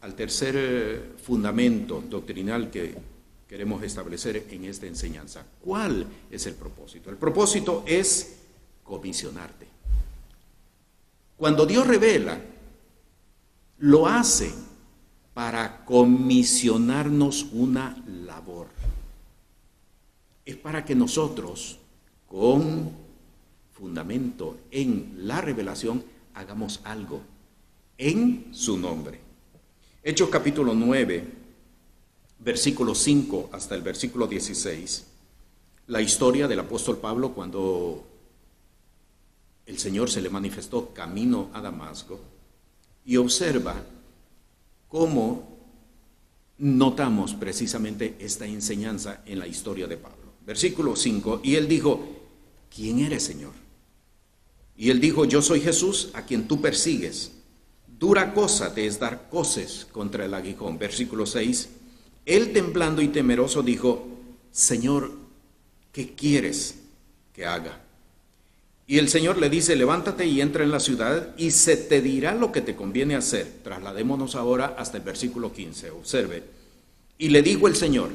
al 0.00 0.14
tercer 0.14 0.54
eh, 0.56 1.12
fundamento 1.20 2.04
doctrinal 2.08 2.70
que 2.70 2.94
queremos 3.48 3.82
establecer 3.82 4.46
en 4.48 4.64
esta 4.66 4.86
enseñanza. 4.86 5.44
¿Cuál 5.60 6.06
es 6.30 6.46
el 6.46 6.54
propósito? 6.54 7.10
El 7.10 7.16
propósito 7.16 7.82
es 7.84 8.36
comisionarte. 8.84 9.66
Cuando 11.36 11.66
Dios 11.66 11.84
revela, 11.84 12.38
lo 13.78 14.06
hace 14.06 14.54
para 15.34 15.84
comisionarnos 15.84 17.48
una 17.52 18.00
labor 18.06 18.73
es 20.44 20.56
para 20.56 20.84
que 20.84 20.94
nosotros, 20.94 21.78
con 22.26 22.90
fundamento 23.72 24.58
en 24.70 25.14
la 25.18 25.40
revelación, 25.40 26.04
hagamos 26.34 26.80
algo 26.84 27.22
en 27.96 28.48
su 28.52 28.76
nombre. 28.76 29.20
Hechos 30.02 30.28
capítulo 30.28 30.74
9, 30.74 31.24
versículo 32.40 32.94
5 32.94 33.50
hasta 33.52 33.74
el 33.74 33.82
versículo 33.82 34.26
16, 34.26 35.06
la 35.86 36.02
historia 36.02 36.46
del 36.46 36.60
apóstol 36.60 36.98
Pablo 36.98 37.32
cuando 37.32 38.04
el 39.66 39.78
Señor 39.78 40.10
se 40.10 40.20
le 40.20 40.28
manifestó 40.28 40.92
camino 40.92 41.48
a 41.54 41.62
Damasco 41.62 42.20
y 43.06 43.16
observa 43.16 43.82
cómo 44.88 45.54
notamos 46.58 47.34
precisamente 47.34 48.16
esta 48.18 48.46
enseñanza 48.46 49.22
en 49.24 49.38
la 49.38 49.46
historia 49.46 49.86
de 49.86 49.96
Pablo. 49.96 50.13
Versículo 50.46 50.94
5, 50.96 51.40
y 51.42 51.56
él 51.56 51.68
dijo, 51.68 52.06
¿quién 52.74 53.00
eres, 53.00 53.22
Señor? 53.22 53.52
Y 54.76 54.90
él 54.90 55.00
dijo, 55.00 55.24
yo 55.24 55.40
soy 55.40 55.60
Jesús 55.60 56.10
a 56.14 56.26
quien 56.26 56.46
tú 56.46 56.60
persigues. 56.60 57.32
Dura 57.86 58.34
cosa 58.34 58.74
te 58.74 58.86
es 58.86 58.98
dar 58.98 59.28
coces 59.30 59.86
contra 59.90 60.24
el 60.24 60.34
aguijón. 60.34 60.78
Versículo 60.78 61.26
6, 61.26 61.68
él 62.26 62.52
temblando 62.52 63.00
y 63.00 63.08
temeroso 63.08 63.62
dijo, 63.62 64.06
Señor, 64.50 65.12
¿qué 65.92 66.14
quieres 66.14 66.80
que 67.32 67.46
haga? 67.46 67.80
Y 68.86 68.98
el 68.98 69.08
Señor 69.08 69.38
le 69.38 69.48
dice, 69.48 69.76
levántate 69.76 70.26
y 70.26 70.42
entra 70.42 70.62
en 70.62 70.70
la 70.70 70.80
ciudad 70.80 71.34
y 71.38 71.52
se 71.52 71.76
te 71.76 72.02
dirá 72.02 72.34
lo 72.34 72.52
que 72.52 72.60
te 72.60 72.76
conviene 72.76 73.14
hacer. 73.14 73.60
Trasladémonos 73.62 74.34
ahora 74.34 74.74
hasta 74.76 74.98
el 74.98 75.04
versículo 75.04 75.52
15, 75.52 75.90
observe. 75.90 76.42
Y 77.16 77.30
le 77.30 77.40
dijo 77.40 77.66
el 77.66 77.76
Señor, 77.76 78.10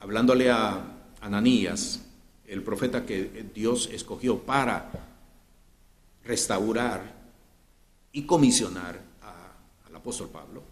hablándole 0.00 0.50
a 0.50 0.91
Ananías, 1.22 2.02
el 2.46 2.62
profeta 2.62 3.06
que 3.06 3.46
Dios 3.54 3.88
escogió 3.90 4.38
para 4.40 4.90
restaurar 6.24 7.14
y 8.12 8.22
comisionar 8.22 9.00
al 9.86 9.96
apóstol 9.96 10.28
Pablo. 10.28 10.62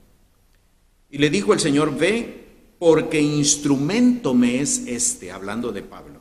Y 1.11 1.19
le 1.19 1.30
dijo 1.30 1.54
el 1.54 1.61
Señor, 1.61 1.97
ve, 1.97 2.49
porque 2.78 3.21
instrumento 3.21 4.35
me 4.35 4.61
es 4.61 4.87
este, 4.87 5.33
hablando 5.33 5.73
de 5.73 5.83
Pablo, 5.83 6.21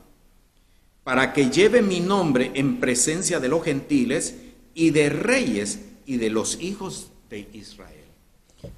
para 1.04 1.32
que 1.32 1.50
lleve 1.50 1.82
mi 1.82 2.00
nombre 2.00 2.52
en 2.54 2.80
presencia 2.80 3.40
de 3.40 3.48
los 3.48 3.64
gentiles 3.64 4.36
y 4.74 4.90
de 4.90 5.10
reyes 5.10 5.80
y 6.06 6.16
de 6.16 6.30
los 6.30 6.60
hijos 6.60 7.10
de 7.28 7.48
Israel. 7.52 7.96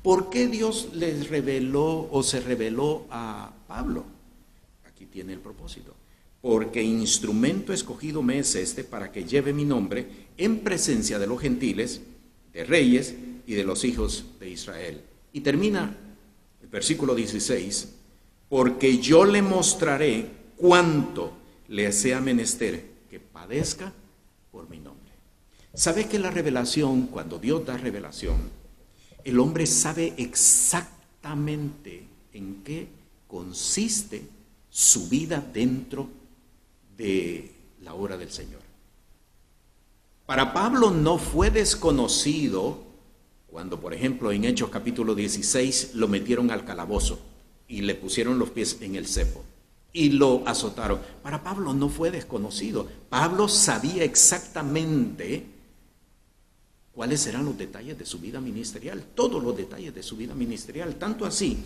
¿Por 0.03 0.31
qué 0.31 0.47
Dios 0.47 0.91
les 0.95 1.29
reveló 1.29 2.09
o 2.11 2.23
se 2.23 2.41
reveló 2.41 3.07
a 3.11 3.53
Pablo? 3.67 4.05
Tiene 5.13 5.35
el 5.35 5.39
propósito. 5.39 5.95
Porque 6.41 6.83
instrumento 6.83 7.73
escogido 7.73 8.23
me 8.23 8.39
es 8.39 8.55
este 8.57 8.83
para 8.83 9.13
que 9.13 9.25
lleve 9.25 9.53
mi 9.53 9.65
nombre 9.65 10.07
en 10.37 10.61
presencia 10.61 11.19
de 11.19 11.27
los 11.27 11.41
gentiles, 11.41 12.01
de 12.53 12.65
reyes 12.65 13.15
y 13.47 13.55
de 13.55 13.65
los 13.65 13.85
hijos 13.85 14.25
de 14.41 14.51
Israel. 14.51 15.01
Y 15.33 15.41
termina 15.41 15.97
el 16.61 16.69
versículo 16.69 17.15
16, 17.15 17.89
porque 18.49 18.99
yo 18.99 19.25
le 19.25 19.41
mostraré 19.41 20.27
cuánto 20.57 21.33
le 21.69 21.93
sea 21.93 22.21
menester 22.21 22.85
que 23.09 23.21
padezca 23.21 23.93
por 24.51 24.69
mi 24.69 24.79
nombre. 24.79 25.13
¿Sabe 25.75 26.07
que 26.07 26.19
la 26.19 26.31
revelación, 26.31 27.07
cuando 27.07 27.39
Dios 27.39 27.65
da 27.65 27.77
revelación, 27.77 28.37
el 29.25 29.39
hombre 29.39 29.67
sabe 29.67 30.13
exactamente 30.17 32.05
en 32.33 32.63
qué 32.65 32.89
consiste 33.29 34.23
su 34.73 35.11
vida 35.11 35.45
dentro 35.53 36.09
de 36.97 37.53
la 37.83 37.93
obra 37.93 38.17
del 38.17 38.33
Señor? 38.33 38.63
Para 40.25 40.55
Pablo 40.55 40.91
no 40.91 41.19
fue 41.19 41.51
desconocido 41.51 42.83
cuando, 43.49 43.79
por 43.79 43.93
ejemplo, 43.93 44.33
en 44.33 44.47
Hechos 44.47 44.71
capítulo 44.71 45.15
16 45.15 45.95
lo 45.95 46.09
metieron 46.09 46.51
al 46.51 46.65
calabozo 46.65 47.21
y 47.69 47.83
le 47.83 47.95
pusieron 47.95 48.39
los 48.39 48.49
pies 48.49 48.79
en 48.81 48.97
el 48.97 49.07
cepo 49.07 49.45
y 49.93 50.11
lo 50.11 50.43
azotaron. 50.49 51.01
Para 51.23 51.43
Pablo 51.43 51.75
no 51.75 51.91
fue 51.91 52.11
desconocido. 52.11 52.89
Pablo 53.11 53.49
sabía 53.49 54.05
exactamente 54.05 55.45
cuáles 56.93 57.27
eran 57.27 57.45
los 57.45 57.59
detalles 57.59 57.99
de 57.99 58.07
su 58.07 58.19
vida 58.19 58.41
ministerial, 58.41 59.05
todos 59.15 59.43
los 59.43 59.55
detalles 59.55 59.95
de 59.95 60.03
su 60.03 60.17
vida 60.17 60.35
ministerial, 60.35 60.95
tanto 60.97 61.27
así 61.27 61.59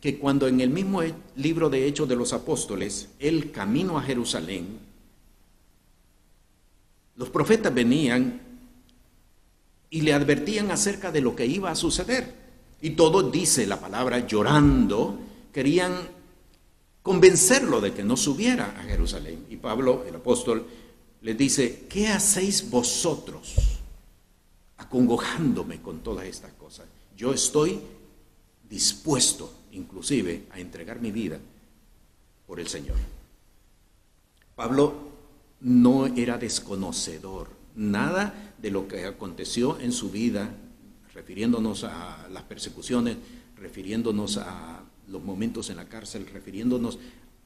que 0.00 0.18
cuando 0.18 0.46
en 0.46 0.60
el 0.60 0.70
mismo 0.70 1.02
libro 1.36 1.70
de 1.70 1.86
Hechos 1.86 2.08
de 2.08 2.16
los 2.16 2.32
Apóstoles, 2.32 3.08
el 3.18 3.50
camino 3.50 3.98
a 3.98 4.02
Jerusalén, 4.02 4.78
los 7.16 7.30
profetas 7.30 7.74
venían 7.74 8.40
y 9.90 10.02
le 10.02 10.12
advertían 10.12 10.70
acerca 10.70 11.10
de 11.10 11.20
lo 11.20 11.34
que 11.34 11.46
iba 11.46 11.70
a 11.70 11.74
suceder. 11.74 12.32
Y 12.80 12.90
todo 12.90 13.28
dice 13.28 13.66
la 13.66 13.80
palabra 13.80 14.26
llorando, 14.26 15.18
querían 15.52 15.94
convencerlo 17.02 17.80
de 17.80 17.92
que 17.92 18.04
no 18.04 18.16
subiera 18.16 18.76
a 18.78 18.84
Jerusalén. 18.84 19.46
Y 19.50 19.56
Pablo, 19.56 20.04
el 20.06 20.14
apóstol, 20.14 20.66
les 21.22 21.36
dice, 21.36 21.86
¿qué 21.88 22.08
hacéis 22.08 22.70
vosotros? 22.70 23.78
acongojándome 24.78 25.82
con 25.82 26.00
todas 26.00 26.26
estas 26.26 26.52
cosas. 26.52 26.86
Yo 27.16 27.32
estoy 27.32 27.80
dispuesto 28.68 29.52
inclusive 29.78 30.44
a 30.50 30.60
entregar 30.60 31.00
mi 31.00 31.10
vida 31.10 31.38
por 32.46 32.60
el 32.60 32.68
Señor. 32.68 32.96
Pablo 34.54 34.94
no 35.60 36.06
era 36.06 36.38
desconocedor, 36.38 37.48
nada 37.76 38.54
de 38.60 38.70
lo 38.70 38.88
que 38.88 39.04
aconteció 39.06 39.78
en 39.80 39.92
su 39.92 40.10
vida, 40.10 40.54
refiriéndonos 41.14 41.84
a 41.84 42.28
las 42.30 42.42
persecuciones, 42.42 43.16
refiriéndonos 43.56 44.36
a 44.38 44.82
los 45.08 45.22
momentos 45.22 45.70
en 45.70 45.76
la 45.76 45.88
cárcel, 45.88 46.26
refiriéndonos 46.26 46.98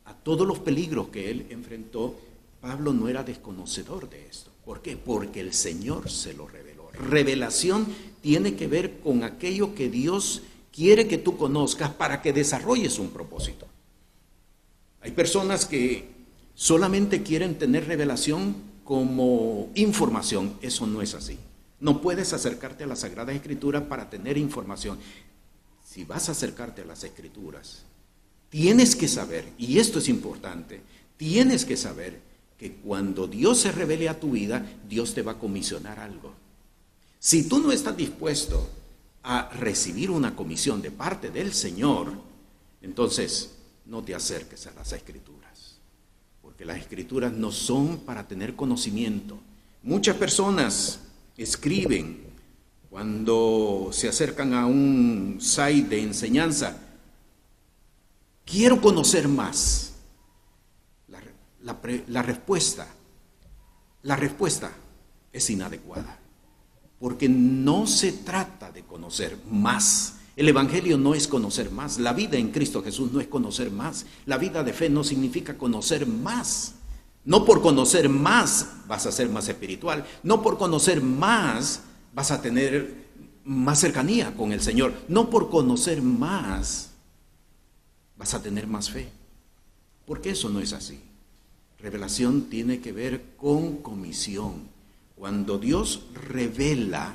a 0.05 0.15
todos 0.15 0.47
los 0.47 0.59
peligros 0.59 1.09
que 1.09 1.31
él 1.31 1.47
enfrentó, 1.51 2.19
Pablo 2.61 2.93
no 2.93 3.09
era 3.09 3.23
desconocedor 3.25 4.09
de 4.09 4.27
esto. 4.27 4.51
¿Por 4.65 4.83
qué? 4.83 4.97
Porque 4.97 5.41
el 5.41 5.53
Señor 5.53 6.11
se 6.11 6.35
lo 6.35 6.47
reveló. 6.47 6.91
Revelación 6.93 7.87
tiene 8.21 8.55
que 8.55 8.67
ver 8.69 9.01
con 9.01 9.25
aquello 9.25 9.75
que 9.75 9.91
Dios 9.91 10.43
quiere 10.73 11.07
que 11.07 11.19
tú 11.19 11.37
conozcas 11.37 11.91
para 11.91 12.23
que 12.23 12.33
desarrolles 12.33 12.99
un 12.99 13.11
propósito. 13.11 13.67
Hay 15.03 15.11
personas 15.13 15.67
que 15.67 16.09
solamente 16.55 17.23
quieren 17.23 17.59
tener 17.59 17.87
revelación 17.87 18.57
como 18.85 19.71
información. 19.75 20.57
Eso 20.63 20.87
no 20.87 21.03
es 21.03 21.15
así. 21.15 21.39
No 21.81 22.01
puedes 22.01 22.33
acercarte 22.33 22.85
a 22.85 22.87
la 22.87 22.97
Sagrada 22.97 23.33
Escritura 23.33 23.89
para 23.89 24.09
tener 24.09 24.39
información. 24.39 24.99
Si 25.85 26.05
vas 26.05 26.29
a 26.29 26.33
acercarte 26.33 26.83
a 26.83 26.87
las 26.87 27.05
Escrituras, 27.05 27.85
tienes 28.49 28.97
que 28.97 29.09
saber, 29.09 29.49
y 29.59 29.79
esto 29.79 29.99
es 29.99 30.09
importante, 30.09 30.81
tienes 31.17 31.65
que 31.65 31.77
saber 31.77 32.21
que 32.57 32.75
cuando 32.77 33.27
Dios 33.27 33.59
se 33.59 33.73
revele 33.73 34.09
a 34.09 34.21
tu 34.21 34.31
vida, 34.31 34.65
Dios 34.89 35.15
te 35.15 35.23
va 35.23 35.33
a 35.33 35.39
comisionar 35.39 35.99
algo. 35.99 36.33
Si 37.19 37.49
tú 37.49 37.59
no 37.59 37.73
estás 37.73 37.97
dispuesto 37.97 38.69
a 39.23 39.49
recibir 39.51 40.11
una 40.11 40.35
comisión 40.35 40.83
de 40.83 40.91
parte 40.91 41.31
del 41.31 41.53
Señor, 41.53 42.13
entonces 42.81 43.57
no 43.87 44.03
te 44.03 44.15
acerques 44.15 44.67
a 44.67 44.73
las 44.73 44.93
escrituras, 44.93 45.79
porque 46.41 46.65
las 46.65 46.79
escrituras 46.79 47.33
no 47.33 47.53
son 47.53 47.99
para 47.99 48.27
tener 48.27 48.57
conocimiento. 48.57 49.39
Muchas 49.83 50.17
personas 50.17 51.01
escriben 51.37 52.33
cuando 52.91 53.91
se 53.93 54.09
acercan 54.09 54.55
a 54.55 54.67
un 54.67 55.39
site 55.41 55.89
de 55.89 56.03
enseñanza, 56.03 56.77
quiero 58.45 58.81
conocer 58.81 59.29
más. 59.29 59.89
La, 61.63 62.23
respuesta, 62.23 62.89
la 64.03 64.17
respuesta 64.17 64.73
es 65.33 65.49
inadecuada 65.49 66.22
porque 67.03 67.29
no 67.29 67.89
se 67.89 68.13
trata 68.13 68.71
de 68.71 68.85
conocer 68.85 69.37
más. 69.51 70.19
El 70.37 70.49
Evangelio 70.49 70.97
no 70.97 71.17
es 71.17 71.27
conocer 71.27 71.73
más. 71.73 71.99
La 71.99 72.13
vida 72.13 72.39
en 72.39 72.53
Cristo 72.53 72.81
Jesús 72.81 73.11
no 73.11 73.21
es 73.21 73.27
conocer 73.27 73.73
más. 73.73 74.07
La 74.25 74.39
vida 74.39 74.63
de 74.63 74.73
fe 74.73 74.89
no 74.89 75.03
significa 75.03 75.59
conocer 75.59 76.07
más. 76.07 76.77
No 77.25 77.45
por 77.45 77.61
conocer 77.61 78.09
más 78.09 78.69
vas 78.87 79.07
a 79.07 79.11
ser 79.11 79.29
más 79.31 79.49
espiritual. 79.49 80.07
No 80.23 80.43
por 80.43 80.59
conocer 80.59 81.03
más 81.03 81.81
vas 82.15 82.31
a 82.31 82.41
tener 82.41 83.09
más 83.45 83.81
cercanía 83.81 84.37
con 84.37 84.53
el 84.53 84.61
Señor. 84.61 84.95
No 85.09 85.29
por 85.29 85.51
conocer 85.51 86.03
más 86.03 86.93
vas 88.17 88.33
a 88.33 88.41
tener 88.41 88.69
más 88.69 88.91
fe. 88.91 89.11
Porque 90.07 90.31
eso 90.31 90.51
no 90.51 90.61
es 90.61 90.73
así. 90.73 91.01
Revelación 91.81 92.43
tiene 92.43 92.81
que 92.81 92.93
ver 92.93 93.35
con 93.37 93.79
comisión. 93.79 94.72
Cuando 95.23 95.57
Dios 95.57 96.07
revela, 96.31 97.15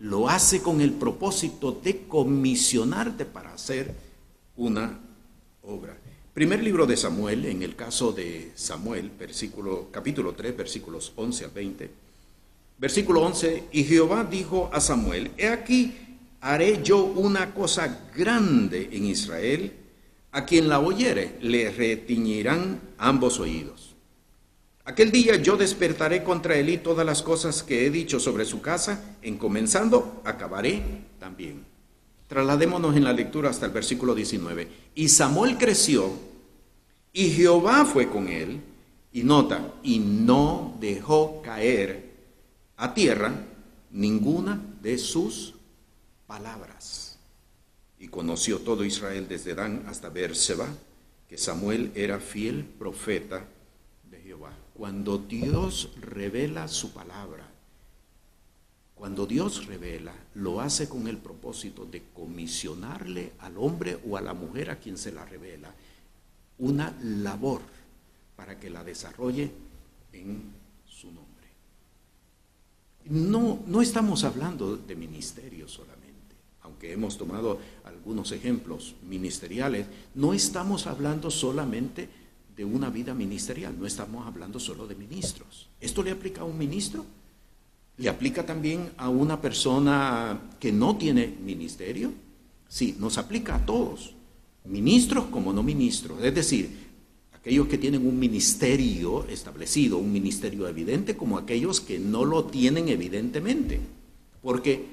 lo 0.00 0.28
hace 0.28 0.60
con 0.60 0.80
el 0.80 0.90
propósito 0.90 1.80
de 1.80 2.08
comisionarte 2.08 3.24
para 3.24 3.54
hacer 3.54 3.94
una 4.56 4.98
obra. 5.62 5.96
Primer 6.34 6.60
libro 6.60 6.86
de 6.86 6.96
Samuel, 6.96 7.44
en 7.44 7.62
el 7.62 7.76
caso 7.76 8.10
de 8.10 8.50
Samuel, 8.56 9.12
capítulo 9.92 10.32
3, 10.32 10.56
versículos 10.56 11.12
11 11.14 11.44
al 11.44 11.50
20. 11.52 11.90
Versículo 12.78 13.22
11, 13.22 13.68
y 13.70 13.84
Jehová 13.84 14.24
dijo 14.28 14.68
a 14.72 14.80
Samuel, 14.80 15.30
he 15.38 15.46
aquí, 15.46 15.94
haré 16.40 16.82
yo 16.82 17.04
una 17.04 17.54
cosa 17.54 18.08
grande 18.12 18.88
en 18.90 19.04
Israel, 19.04 19.72
a 20.32 20.44
quien 20.44 20.68
la 20.68 20.80
oyere 20.80 21.38
le 21.42 21.70
retiñirán 21.70 22.80
ambos 22.98 23.38
oídos. 23.38 23.85
Aquel 24.86 25.10
día 25.10 25.34
yo 25.34 25.56
despertaré 25.56 26.22
contra 26.22 26.54
él 26.54 26.80
todas 26.80 27.04
las 27.04 27.20
cosas 27.20 27.64
que 27.64 27.84
he 27.84 27.90
dicho 27.90 28.20
sobre 28.20 28.44
su 28.44 28.60
casa, 28.60 29.16
en 29.20 29.36
comenzando, 29.36 30.22
acabaré 30.24 30.80
también. 31.18 31.64
Trasladémonos 32.28 32.94
en 32.94 33.02
la 33.02 33.12
lectura 33.12 33.50
hasta 33.50 33.66
el 33.66 33.72
versículo 33.72 34.14
19. 34.14 34.68
Y 34.94 35.08
Samuel 35.08 35.58
creció, 35.58 36.12
y 37.12 37.30
Jehová 37.30 37.84
fue 37.84 38.08
con 38.08 38.28
él, 38.28 38.60
y 39.12 39.24
nota, 39.24 39.74
y 39.82 39.98
no 39.98 40.76
dejó 40.80 41.42
caer 41.42 42.12
a 42.76 42.94
tierra 42.94 43.34
ninguna 43.90 44.60
de 44.82 44.98
sus 44.98 45.54
palabras. 46.28 47.18
Y 47.98 48.06
conoció 48.06 48.60
todo 48.60 48.84
Israel 48.84 49.26
desde 49.28 49.56
Dan 49.56 49.84
hasta 49.88 50.10
Berseba, 50.10 50.68
que 51.28 51.38
Samuel 51.38 51.90
era 51.96 52.20
fiel 52.20 52.64
profeta 52.78 53.48
cuando 54.76 55.18
Dios 55.18 55.90
revela 56.00 56.68
su 56.68 56.92
palabra, 56.92 57.46
cuando 58.94 59.26
Dios 59.26 59.66
revela, 59.66 60.14
lo 60.34 60.60
hace 60.60 60.88
con 60.88 61.06
el 61.08 61.18
propósito 61.18 61.84
de 61.84 62.02
comisionarle 62.14 63.32
al 63.40 63.56
hombre 63.58 63.98
o 64.08 64.16
a 64.16 64.20
la 64.20 64.34
mujer 64.34 64.70
a 64.70 64.78
quien 64.78 64.96
se 64.96 65.12
la 65.12 65.24
revela 65.24 65.74
una 66.58 66.96
labor 67.02 67.60
para 68.36 68.58
que 68.58 68.70
la 68.70 68.84
desarrolle 68.84 69.50
en 70.12 70.42
su 70.86 71.08
nombre. 71.08 71.26
No, 73.04 73.62
no 73.66 73.82
estamos 73.82 74.24
hablando 74.24 74.76
de 74.76 74.96
ministerio 74.96 75.68
solamente, 75.68 76.34
aunque 76.62 76.92
hemos 76.92 77.18
tomado 77.18 77.60
algunos 77.84 78.32
ejemplos 78.32 78.94
ministeriales, 79.06 79.86
no 80.14 80.32
estamos 80.32 80.86
hablando 80.86 81.30
solamente 81.30 82.08
de 82.56 82.64
una 82.64 82.90
vida 82.90 83.14
ministerial. 83.14 83.78
No 83.78 83.86
estamos 83.86 84.26
hablando 84.26 84.58
solo 84.58 84.86
de 84.86 84.94
ministros. 84.94 85.68
¿Esto 85.80 86.02
le 86.02 86.10
aplica 86.10 86.40
a 86.40 86.44
un 86.44 86.56
ministro? 86.56 87.04
¿Le 87.98 88.08
aplica 88.08 88.44
también 88.44 88.90
a 88.96 89.08
una 89.08 89.40
persona 89.40 90.50
que 90.58 90.72
no 90.72 90.96
tiene 90.96 91.34
ministerio? 91.42 92.12
Sí, 92.68 92.96
nos 92.98 93.18
aplica 93.18 93.56
a 93.56 93.64
todos, 93.64 94.14
ministros 94.64 95.26
como 95.26 95.52
no 95.52 95.62
ministros. 95.62 96.22
Es 96.22 96.34
decir, 96.34 96.68
aquellos 97.32 97.68
que 97.68 97.78
tienen 97.78 98.06
un 98.06 98.18
ministerio 98.18 99.26
establecido, 99.28 99.98
un 99.98 100.12
ministerio 100.12 100.66
evidente, 100.66 101.16
como 101.16 101.38
aquellos 101.38 101.80
que 101.80 101.98
no 101.98 102.24
lo 102.24 102.44
tienen 102.44 102.88
evidentemente. 102.88 103.80
Porque, 104.42 104.84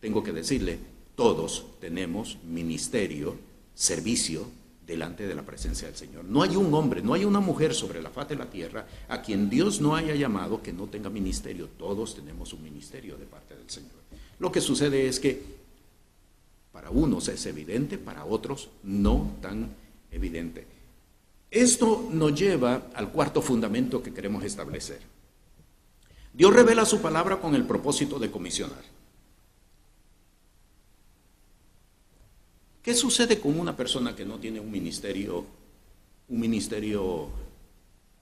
tengo 0.00 0.22
que 0.22 0.32
decirle, 0.32 0.78
todos 1.16 1.66
tenemos 1.80 2.38
ministerio, 2.48 3.36
servicio 3.74 4.46
delante 4.88 5.28
de 5.28 5.34
la 5.34 5.42
presencia 5.42 5.86
del 5.86 5.96
Señor. 5.96 6.24
No 6.24 6.42
hay 6.42 6.56
un 6.56 6.72
hombre, 6.72 7.02
no 7.02 7.12
hay 7.12 7.26
una 7.26 7.40
mujer 7.40 7.74
sobre 7.74 8.00
la 8.00 8.08
faz 8.08 8.26
de 8.30 8.36
la 8.36 8.46
tierra 8.46 8.86
a 9.08 9.20
quien 9.20 9.50
Dios 9.50 9.82
no 9.82 9.94
haya 9.94 10.14
llamado 10.14 10.62
que 10.62 10.72
no 10.72 10.86
tenga 10.86 11.10
ministerio. 11.10 11.68
Todos 11.78 12.16
tenemos 12.16 12.54
un 12.54 12.64
ministerio 12.64 13.18
de 13.18 13.26
parte 13.26 13.54
del 13.54 13.68
Señor. 13.68 13.92
Lo 14.38 14.50
que 14.50 14.62
sucede 14.62 15.06
es 15.06 15.20
que 15.20 15.58
para 16.72 16.88
unos 16.88 17.28
es 17.28 17.44
evidente, 17.44 17.98
para 17.98 18.24
otros 18.24 18.70
no 18.82 19.36
tan 19.42 19.68
evidente. 20.10 20.66
Esto 21.50 22.08
nos 22.10 22.34
lleva 22.34 22.88
al 22.94 23.12
cuarto 23.12 23.42
fundamento 23.42 24.02
que 24.02 24.14
queremos 24.14 24.42
establecer. 24.42 25.00
Dios 26.32 26.54
revela 26.54 26.86
su 26.86 27.02
palabra 27.02 27.40
con 27.40 27.54
el 27.54 27.64
propósito 27.64 28.18
de 28.18 28.30
comisionar. 28.30 28.97
¿Qué 32.88 32.94
sucede 32.94 33.38
con 33.38 33.60
una 33.60 33.76
persona 33.76 34.16
que 34.16 34.24
no 34.24 34.38
tiene 34.38 34.60
un 34.60 34.70
ministerio, 34.70 35.44
un 36.26 36.40
ministerio 36.40 37.28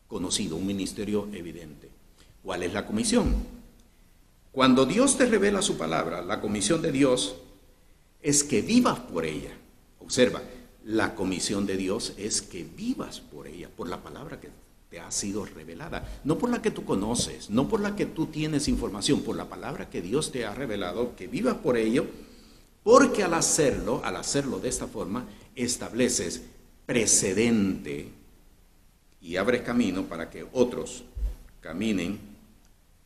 conocido, 0.09 0.57
un 0.57 0.67
ministerio 0.67 1.29
evidente? 1.33 1.89
¿Cuál 2.43 2.65
es 2.65 2.73
la 2.73 2.85
comisión? 2.85 3.33
Cuando 4.51 4.85
Dios 4.85 5.17
te 5.19 5.27
revela 5.27 5.63
su 5.63 5.79
palabra, 5.79 6.21
la 6.21 6.41
comisión 6.41 6.83
de 6.83 6.91
Dios 6.91 7.37
es 8.21 8.43
que 8.43 8.61
vivas 8.61 8.99
por 8.99 9.25
ella. 9.25 9.57
Observa, 10.01 10.43
la 10.85 11.15
comisión 11.15 11.65
de 11.65 11.77
Dios 11.77 12.15
es 12.17 12.43
que 12.43 12.65
vivas 12.65 13.21
por 13.21 13.47
ella, 13.47 13.69
por 13.69 13.89
la 13.89 14.03
palabra 14.03 14.41
que 14.41 14.49
te 14.91 14.99
ha 14.99 15.13
sido 15.13 15.45
revelada, 15.45 16.21
no 16.25 16.39
por 16.39 16.51
la 16.51 16.61
que 16.61 16.73
tú 16.73 16.85
conoces, 16.85 17.51
no 17.51 17.69
por 17.69 17.79
la 17.79 17.95
que 17.95 18.07
tú 18.07 18.27
tienes 18.27 18.67
información, 18.67 19.21
por 19.21 19.37
la 19.37 19.49
palabra 19.49 19.91
que 19.91 20.03
Dios 20.03 20.33
te 20.33 20.45
ha 20.45 20.57
revelado, 20.57 21.15
que 21.15 21.29
vivas 21.29 21.55
por 21.55 21.77
ello 21.77 22.07
porque 22.87 23.25
al 23.25 23.35
hacerlo, 23.35 24.01
al 24.05 24.15
hacerlo 24.15 24.61
de 24.61 24.69
esta 24.69 24.87
forma, 24.87 25.27
estableces 25.57 26.41
precedente 26.87 28.11
y 29.21 29.35
abres 29.35 29.63
camino 29.63 30.05
para 30.05 30.31
que 30.31 30.47
otros 30.53 31.03
caminen 31.61 32.17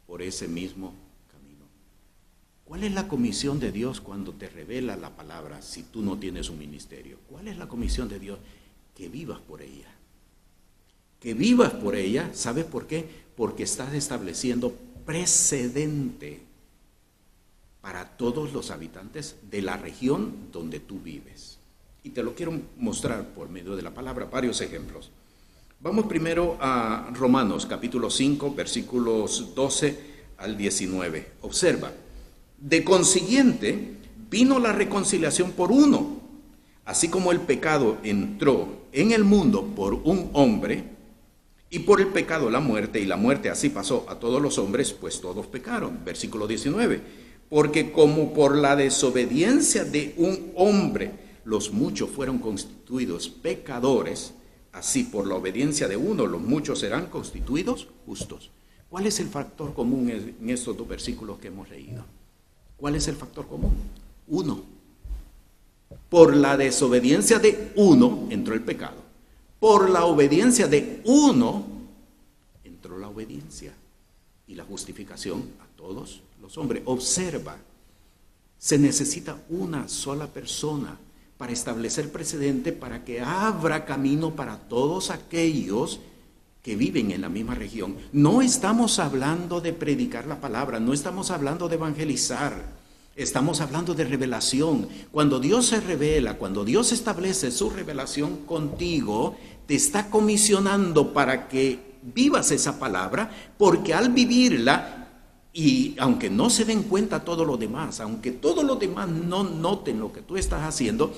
por 0.06 0.20
ese 0.20 0.48
mismo 0.48 0.92
camino. 1.32 1.64
¿Cuál 2.66 2.84
es 2.84 2.92
la 2.92 3.08
comisión 3.08 3.58
de 3.58 3.72
Dios 3.72 4.02
cuando 4.02 4.34
te 4.34 4.50
revela 4.50 4.98
la 4.98 5.16
palabra 5.16 5.62
si 5.62 5.84
tú 5.84 6.02
no 6.02 6.18
tienes 6.18 6.50
un 6.50 6.58
ministerio? 6.58 7.16
¿Cuál 7.30 7.48
es 7.48 7.56
la 7.56 7.66
comisión 7.66 8.06
de 8.06 8.18
Dios? 8.18 8.38
Que 8.94 9.08
vivas 9.08 9.40
por 9.40 9.62
ella. 9.62 9.88
Que 11.20 11.32
vivas 11.32 11.72
por 11.72 11.96
ella, 11.96 12.28
¿sabes 12.34 12.66
por 12.66 12.86
qué? 12.86 13.08
Porque 13.34 13.62
estás 13.62 13.94
estableciendo 13.94 14.76
precedente 15.06 16.49
para 17.80 18.04
todos 18.16 18.52
los 18.52 18.70
habitantes 18.70 19.36
de 19.50 19.62
la 19.62 19.76
región 19.76 20.48
donde 20.52 20.80
tú 20.80 21.00
vives. 21.00 21.58
Y 22.02 22.10
te 22.10 22.22
lo 22.22 22.34
quiero 22.34 22.52
mostrar 22.78 23.28
por 23.34 23.48
medio 23.48 23.76
de 23.76 23.82
la 23.82 23.94
palabra, 23.94 24.26
varios 24.26 24.60
ejemplos. 24.60 25.10
Vamos 25.80 26.06
primero 26.06 26.58
a 26.60 27.10
Romanos 27.14 27.66
capítulo 27.66 28.10
5, 28.10 28.54
versículos 28.54 29.54
12 29.54 29.98
al 30.38 30.56
19. 30.56 31.32
Observa, 31.42 31.90
de 32.58 32.84
consiguiente 32.84 33.96
vino 34.28 34.58
la 34.58 34.72
reconciliación 34.72 35.52
por 35.52 35.72
uno, 35.72 36.20
así 36.84 37.08
como 37.08 37.32
el 37.32 37.40
pecado 37.40 37.98
entró 38.02 38.86
en 38.92 39.12
el 39.12 39.24
mundo 39.24 39.74
por 39.74 39.94
un 39.94 40.30
hombre, 40.34 41.00
y 41.72 41.78
por 41.80 42.00
el 42.00 42.08
pecado 42.08 42.50
la 42.50 42.58
muerte, 42.58 43.00
y 43.00 43.06
la 43.06 43.16
muerte 43.16 43.48
así 43.48 43.68
pasó 43.68 44.04
a 44.08 44.16
todos 44.16 44.42
los 44.42 44.58
hombres, 44.58 44.92
pues 44.92 45.20
todos 45.20 45.46
pecaron. 45.46 46.00
Versículo 46.04 46.48
19 46.48 47.29
porque 47.50 47.90
como 47.90 48.32
por 48.32 48.56
la 48.56 48.76
desobediencia 48.76 49.84
de 49.84 50.14
un 50.16 50.52
hombre 50.54 51.10
los 51.44 51.72
muchos 51.72 52.08
fueron 52.08 52.38
constituidos 52.38 53.28
pecadores, 53.28 54.32
así 54.72 55.02
por 55.02 55.26
la 55.26 55.34
obediencia 55.34 55.88
de 55.88 55.96
uno 55.96 56.26
los 56.26 56.40
muchos 56.40 56.78
serán 56.78 57.06
constituidos 57.06 57.88
justos. 58.06 58.52
¿Cuál 58.88 59.06
es 59.06 59.18
el 59.18 59.28
factor 59.28 59.74
común 59.74 60.08
en 60.10 60.48
estos 60.48 60.76
dos 60.76 60.86
versículos 60.86 61.38
que 61.38 61.48
hemos 61.48 61.68
leído? 61.68 62.04
¿Cuál 62.76 62.94
es 62.94 63.08
el 63.08 63.16
factor 63.16 63.46
común? 63.48 63.74
Uno. 64.28 64.62
Por 66.08 66.36
la 66.36 66.56
desobediencia 66.56 67.40
de 67.40 67.72
uno 67.76 68.28
entró 68.30 68.54
el 68.54 68.62
pecado. 68.62 69.02
Por 69.58 69.90
la 69.90 70.04
obediencia 70.04 70.68
de 70.68 71.02
uno 71.04 71.66
entró 72.62 72.96
la 72.96 73.08
obediencia 73.08 73.72
y 74.46 74.54
la 74.54 74.64
justificación 74.64 75.42
a 75.60 75.66
todos 75.76 76.22
los 76.40 76.58
hombres. 76.58 76.82
Observa, 76.86 77.56
se 78.58 78.78
necesita 78.78 79.38
una 79.48 79.88
sola 79.88 80.26
persona 80.26 80.98
para 81.36 81.52
establecer 81.52 82.12
precedente 82.12 82.72
para 82.72 83.04
que 83.04 83.20
abra 83.20 83.84
camino 83.86 84.36
para 84.36 84.58
todos 84.58 85.10
aquellos 85.10 86.00
que 86.62 86.76
viven 86.76 87.10
en 87.10 87.22
la 87.22 87.30
misma 87.30 87.54
región. 87.54 87.96
No 88.12 88.42
estamos 88.42 88.98
hablando 88.98 89.60
de 89.60 89.72
predicar 89.72 90.26
la 90.26 90.40
palabra, 90.40 90.78
no 90.78 90.92
estamos 90.92 91.30
hablando 91.30 91.68
de 91.68 91.76
evangelizar. 91.76 92.80
Estamos 93.16 93.60
hablando 93.60 93.94
de 93.94 94.04
revelación. 94.04 94.88
Cuando 95.10 95.40
Dios 95.40 95.66
se 95.66 95.80
revela, 95.80 96.34
cuando 96.34 96.64
Dios 96.64 96.92
establece 96.92 97.50
su 97.50 97.68
revelación 97.70 98.44
contigo, 98.46 99.36
te 99.66 99.74
está 99.74 100.10
comisionando 100.10 101.12
para 101.12 101.48
que 101.48 101.98
vivas 102.02 102.50
esa 102.50 102.78
palabra, 102.78 103.30
porque 103.58 103.94
al 103.94 104.10
vivirla 104.10 104.99
y 105.52 105.96
aunque 105.98 106.30
no 106.30 106.48
se 106.48 106.64
den 106.64 106.84
cuenta 106.84 107.24
todo 107.24 107.44
lo 107.44 107.56
demás, 107.56 108.00
aunque 108.00 108.30
todos 108.30 108.64
los 108.64 108.78
demás 108.78 109.08
no 109.08 109.42
noten 109.42 109.98
lo 109.98 110.12
que 110.12 110.22
tú 110.22 110.36
estás 110.36 110.62
haciendo, 110.62 111.12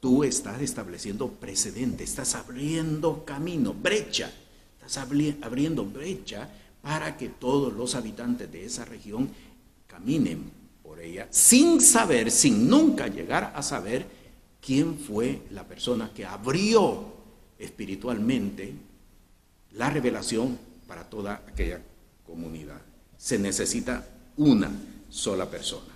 tú 0.00 0.22
estás 0.22 0.60
estableciendo 0.60 1.28
precedente, 1.28 2.04
estás 2.04 2.34
abriendo 2.34 3.24
camino, 3.24 3.72
brecha, 3.72 4.30
estás 4.74 4.98
abriendo 5.42 5.84
brecha 5.84 6.48
para 6.82 7.16
que 7.16 7.28
todos 7.28 7.72
los 7.72 7.94
habitantes 7.94 8.52
de 8.52 8.64
esa 8.64 8.84
región 8.84 9.30
caminen 9.86 10.50
por 10.82 11.00
ella 11.00 11.26
sin 11.30 11.80
saber, 11.80 12.30
sin 12.30 12.68
nunca 12.68 13.06
llegar 13.06 13.52
a 13.54 13.62
saber 13.62 14.06
quién 14.60 14.98
fue 14.98 15.42
la 15.50 15.66
persona 15.66 16.12
que 16.14 16.26
abrió 16.26 17.14
espiritualmente 17.58 18.74
la 19.72 19.88
revelación 19.88 20.58
para 20.86 21.08
toda 21.08 21.44
aquella 21.46 21.80
comunidad 22.26 22.89
se 23.20 23.38
necesita 23.38 24.08
una 24.38 24.70
sola 25.10 25.44
persona. 25.50 25.94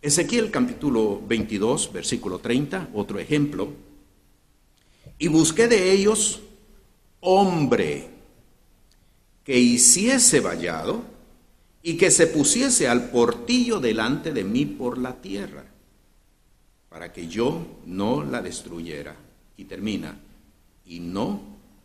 Ezequiel 0.00 0.48
capítulo 0.52 1.20
22, 1.26 1.92
versículo 1.92 2.38
30, 2.38 2.90
otro 2.94 3.18
ejemplo. 3.18 3.72
Y 5.18 5.26
busqué 5.26 5.66
de 5.66 5.90
ellos 5.90 6.40
hombre 7.18 8.10
que 9.42 9.58
hiciese 9.58 10.38
vallado 10.38 11.02
y 11.82 11.96
que 11.96 12.12
se 12.12 12.28
pusiese 12.28 12.86
al 12.86 13.10
portillo 13.10 13.80
delante 13.80 14.32
de 14.32 14.44
mí 14.44 14.64
por 14.64 14.98
la 14.98 15.20
tierra, 15.20 15.64
para 16.88 17.12
que 17.12 17.26
yo 17.26 17.66
no 17.86 18.22
la 18.22 18.40
destruyera. 18.40 19.16
Y 19.56 19.64
termina, 19.64 20.16
y 20.86 21.00
no 21.00 21.40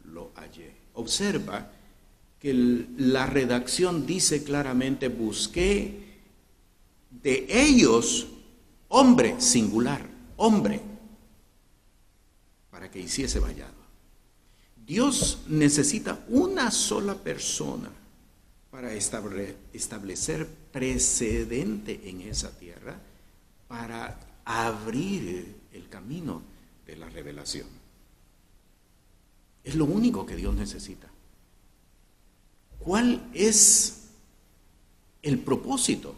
lo 0.05 0.31
hallé. 0.35 0.71
Observa 0.93 1.71
que 2.39 2.53
la 2.97 3.25
redacción 3.25 4.05
dice 4.05 4.43
claramente, 4.43 5.07
busqué 5.09 6.07
de 7.09 7.47
ellos 7.49 8.27
hombre 8.89 9.39
singular, 9.41 10.07
hombre, 10.37 10.81
para 12.69 12.91
que 12.91 12.99
hiciese 12.99 13.39
vallado. 13.39 13.73
Dios 14.85 15.39
necesita 15.47 16.23
una 16.29 16.71
sola 16.71 17.15
persona 17.15 17.89
para 18.69 18.93
establecer 18.93 20.47
precedente 20.71 22.01
en 22.05 22.21
esa 22.21 22.57
tierra, 22.57 22.99
para 23.67 24.19
abrir 24.45 25.55
el 25.73 25.89
camino 25.89 26.41
de 26.85 26.95
la 26.95 27.09
revelación. 27.09 27.67
Es 29.63 29.75
lo 29.75 29.85
único 29.85 30.25
que 30.25 30.37
Dios 30.37 30.55
necesita. 30.55 31.06
¿Cuál 32.87 33.21
es 33.33 34.03
el 35.21 35.39
propósito 35.39 36.15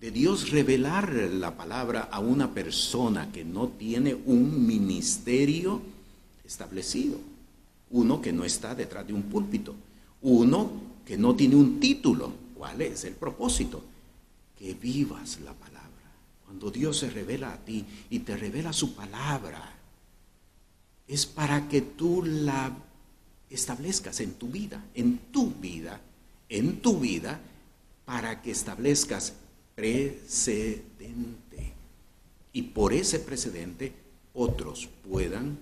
de 0.00 0.12
Dios 0.12 0.50
revelar 0.50 1.12
la 1.12 1.56
palabra 1.56 2.02
a 2.12 2.20
una 2.20 2.54
persona 2.54 3.32
que 3.32 3.44
no 3.44 3.66
tiene 3.66 4.14
un 4.14 4.64
ministerio 4.64 5.82
establecido? 6.44 7.18
Uno 7.90 8.22
que 8.22 8.32
no 8.32 8.44
está 8.44 8.76
detrás 8.76 9.04
de 9.04 9.14
un 9.14 9.24
púlpito, 9.24 9.74
uno 10.22 10.70
que 11.04 11.18
no 11.18 11.34
tiene 11.34 11.56
un 11.56 11.80
título. 11.80 12.32
¿Cuál 12.54 12.80
es 12.82 13.02
el 13.02 13.14
propósito? 13.14 13.82
Que 14.56 14.74
vivas 14.74 15.40
la 15.40 15.54
palabra. 15.54 15.88
Cuando 16.44 16.70
Dios 16.70 16.98
se 16.98 17.10
revela 17.10 17.52
a 17.52 17.56
ti 17.56 17.84
y 18.10 18.20
te 18.20 18.36
revela 18.36 18.72
su 18.72 18.94
palabra, 18.94 19.74
es 21.08 21.26
para 21.26 21.68
que 21.68 21.80
tú 21.80 22.22
la 22.24 22.72
establezcas 23.50 24.20
en 24.20 24.34
tu 24.34 24.48
vida, 24.48 24.84
en 24.94 25.18
tu 25.32 25.50
vida, 25.52 26.00
en 26.48 26.80
tu 26.80 26.98
vida, 26.98 27.40
para 28.04 28.42
que 28.42 28.50
establezcas 28.50 29.34
precedente. 29.74 31.72
Y 32.52 32.62
por 32.62 32.92
ese 32.92 33.20
precedente 33.20 33.92
otros 34.34 34.88
puedan 35.08 35.58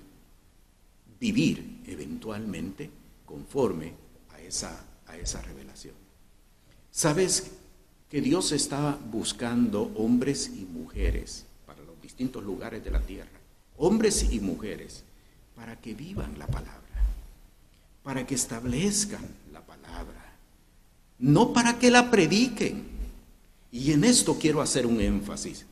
vivir 1.19 1.83
eventualmente 1.87 2.91
conforme 3.25 3.93
a 4.31 4.41
esa, 4.41 4.85
a 5.07 5.17
esa 5.17 5.43
revelación. 5.43 5.95
¿Sabes 6.91 7.51
que 8.09 8.21
Dios 8.21 8.53
está 8.53 8.99
buscando 9.11 9.93
hombres 9.97 10.51
y 10.55 10.65
mujeres 10.65 11.45
para 11.67 11.83
los 11.83 12.01
distintos 12.01 12.45
lugares 12.45 12.85
de 12.85 12.91
la 12.91 13.01
tierra? 13.01 13.39
Hombres 13.77 14.33
y 14.33 14.41
mujeres 14.41 15.05
para 15.55 15.81
que 15.81 15.95
vivan 15.95 16.39
la 16.39 16.47
palabra, 16.47 16.86
para 18.07 18.25
que 18.25 18.37
establezcan 18.37 19.27
la 19.53 19.61
palabra, 19.67 20.39
no 21.19 21.53
para 21.53 21.77
que 21.77 21.91
la 21.91 22.09
prediquen. 22.09 22.85
Y 23.73 23.91
en 23.91 24.05
esto 24.05 24.39
quiero 24.39 24.63
hacer 24.63 24.87
un 24.87 25.01
énfasis. 25.01 25.67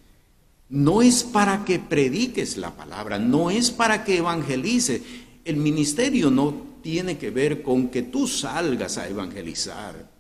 No 0.68 1.00
es 1.00 1.22
para 1.22 1.64
que 1.64 1.78
prediques 1.78 2.56
la 2.56 2.74
palabra, 2.74 3.20
no 3.20 3.52
es 3.52 3.70
para 3.70 4.02
que 4.02 4.18
evangelices. 4.18 5.00
El 5.44 5.58
ministerio 5.58 6.28
no 6.28 6.52
tiene 6.82 7.18
que 7.18 7.30
ver 7.30 7.62
con 7.62 7.86
que 7.86 8.02
tú 8.02 8.26
salgas 8.26 8.98
a 8.98 9.08
evangelizar. 9.08 10.10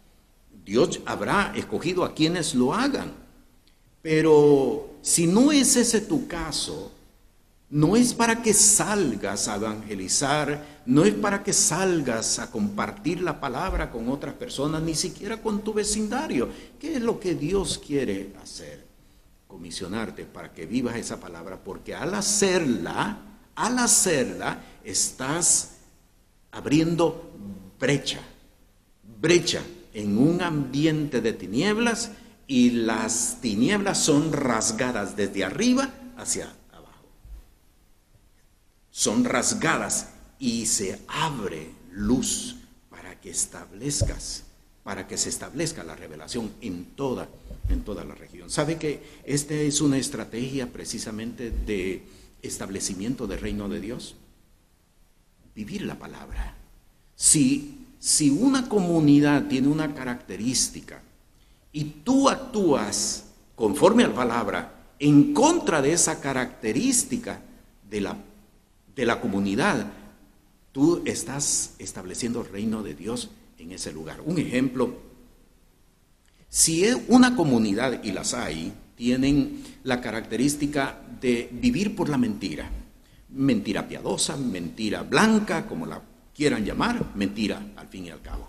Dios 0.64 1.00
habrá 1.06 1.52
escogido 1.56 2.04
a 2.04 2.14
quienes 2.14 2.54
lo 2.54 2.72
hagan. 2.74 3.12
Pero 4.02 4.98
si 5.02 5.26
no 5.26 5.50
es 5.50 5.74
ese 5.74 6.02
tu 6.02 6.28
caso, 6.28 6.92
no 7.74 7.96
es 7.96 8.14
para 8.14 8.40
que 8.40 8.54
salgas 8.54 9.48
a 9.48 9.56
evangelizar, 9.56 10.82
no 10.86 11.04
es 11.04 11.12
para 11.12 11.42
que 11.42 11.52
salgas 11.52 12.38
a 12.38 12.48
compartir 12.48 13.20
la 13.20 13.40
palabra 13.40 13.90
con 13.90 14.08
otras 14.10 14.34
personas, 14.34 14.80
ni 14.80 14.94
siquiera 14.94 15.42
con 15.42 15.64
tu 15.64 15.72
vecindario. 15.72 16.48
¿Qué 16.78 16.94
es 16.94 17.02
lo 17.02 17.18
que 17.18 17.34
Dios 17.34 17.82
quiere 17.84 18.32
hacer? 18.40 18.86
Comisionarte 19.48 20.24
para 20.24 20.52
que 20.52 20.66
vivas 20.66 20.94
esa 20.94 21.18
palabra, 21.18 21.58
porque 21.64 21.96
al 21.96 22.14
hacerla, 22.14 23.18
al 23.56 23.78
hacerla, 23.80 24.62
estás 24.84 25.78
abriendo 26.52 27.32
brecha, 27.80 28.20
brecha 29.20 29.62
en 29.92 30.16
un 30.16 30.42
ambiente 30.42 31.20
de 31.20 31.32
tinieblas 31.32 32.12
y 32.46 32.70
las 32.70 33.38
tinieblas 33.40 33.98
son 33.98 34.32
rasgadas 34.32 35.16
desde 35.16 35.42
arriba 35.42 35.92
hacia 36.16 36.44
abajo. 36.44 36.63
Son 38.96 39.24
rasgadas 39.24 40.10
y 40.38 40.66
se 40.66 41.00
abre 41.08 41.72
luz 41.90 42.58
para 42.90 43.20
que 43.20 43.30
establezcas, 43.30 44.44
para 44.84 45.08
que 45.08 45.18
se 45.18 45.30
establezca 45.30 45.82
la 45.82 45.96
revelación 45.96 46.52
en 46.60 46.84
toda, 46.94 47.28
en 47.68 47.82
toda 47.82 48.04
la 48.04 48.14
región. 48.14 48.50
¿Sabe 48.50 48.78
que 48.78 49.02
esta 49.24 49.54
es 49.54 49.80
una 49.80 49.98
estrategia 49.98 50.72
precisamente 50.72 51.50
de 51.50 52.04
establecimiento 52.40 53.26
del 53.26 53.40
reino 53.40 53.68
de 53.68 53.80
Dios? 53.80 54.14
vivir 55.54 55.82
la 55.82 55.98
palabra. 55.98 56.54
Si, 57.14 57.86
si 57.98 58.30
una 58.30 58.68
comunidad 58.68 59.46
tiene 59.46 59.68
una 59.68 59.94
característica 59.94 61.00
y 61.72 61.84
tú 62.04 62.28
actúas 62.28 63.24
conforme 63.54 64.04
a 64.04 64.08
la 64.08 64.14
palabra 64.14 64.74
en 64.98 65.32
contra 65.32 65.80
de 65.80 65.92
esa 65.92 66.20
característica 66.20 67.40
de 67.88 68.00
la, 68.00 68.16
de 68.94 69.06
la 69.06 69.20
comunidad, 69.20 69.86
tú 70.72 71.02
estás 71.04 71.74
estableciendo 71.78 72.42
el 72.42 72.48
reino 72.48 72.82
de 72.82 72.94
Dios 72.94 73.30
en 73.58 73.72
ese 73.72 73.92
lugar. 73.92 74.20
Un 74.24 74.38
ejemplo, 74.38 74.94
si 76.48 76.84
una 77.08 77.34
comunidad, 77.34 78.02
y 78.04 78.12
las 78.12 78.34
hay, 78.34 78.72
tienen 78.96 79.64
la 79.82 80.00
característica 80.00 81.00
de 81.20 81.48
vivir 81.52 81.96
por 81.96 82.08
la 82.08 82.18
mentira, 82.18 82.70
mentira 83.30 83.88
piadosa, 83.88 84.36
mentira 84.36 85.02
blanca, 85.02 85.66
como 85.66 85.86
la 85.86 86.00
quieran 86.34 86.64
llamar, 86.64 87.12
mentira 87.14 87.60
al 87.76 87.88
fin 87.88 88.06
y 88.06 88.10
al 88.10 88.20
cabo. 88.20 88.48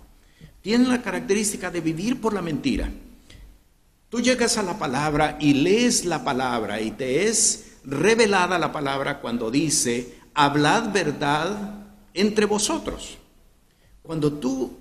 Tienen 0.62 0.88
la 0.88 1.02
característica 1.02 1.70
de 1.70 1.80
vivir 1.80 2.20
por 2.20 2.32
la 2.32 2.42
mentira. 2.42 2.90
Tú 4.08 4.20
llegas 4.20 4.56
a 4.58 4.62
la 4.62 4.78
palabra 4.78 5.36
y 5.40 5.54
lees 5.54 6.04
la 6.04 6.24
palabra 6.24 6.80
y 6.80 6.92
te 6.92 7.26
es 7.26 7.78
revelada 7.84 8.58
la 8.58 8.72
palabra 8.72 9.20
cuando 9.20 9.50
dice, 9.50 10.14
hablad 10.36 10.92
verdad 10.92 11.86
entre 12.12 12.44
vosotros. 12.44 13.16
Cuando 14.02 14.34
tú 14.34 14.76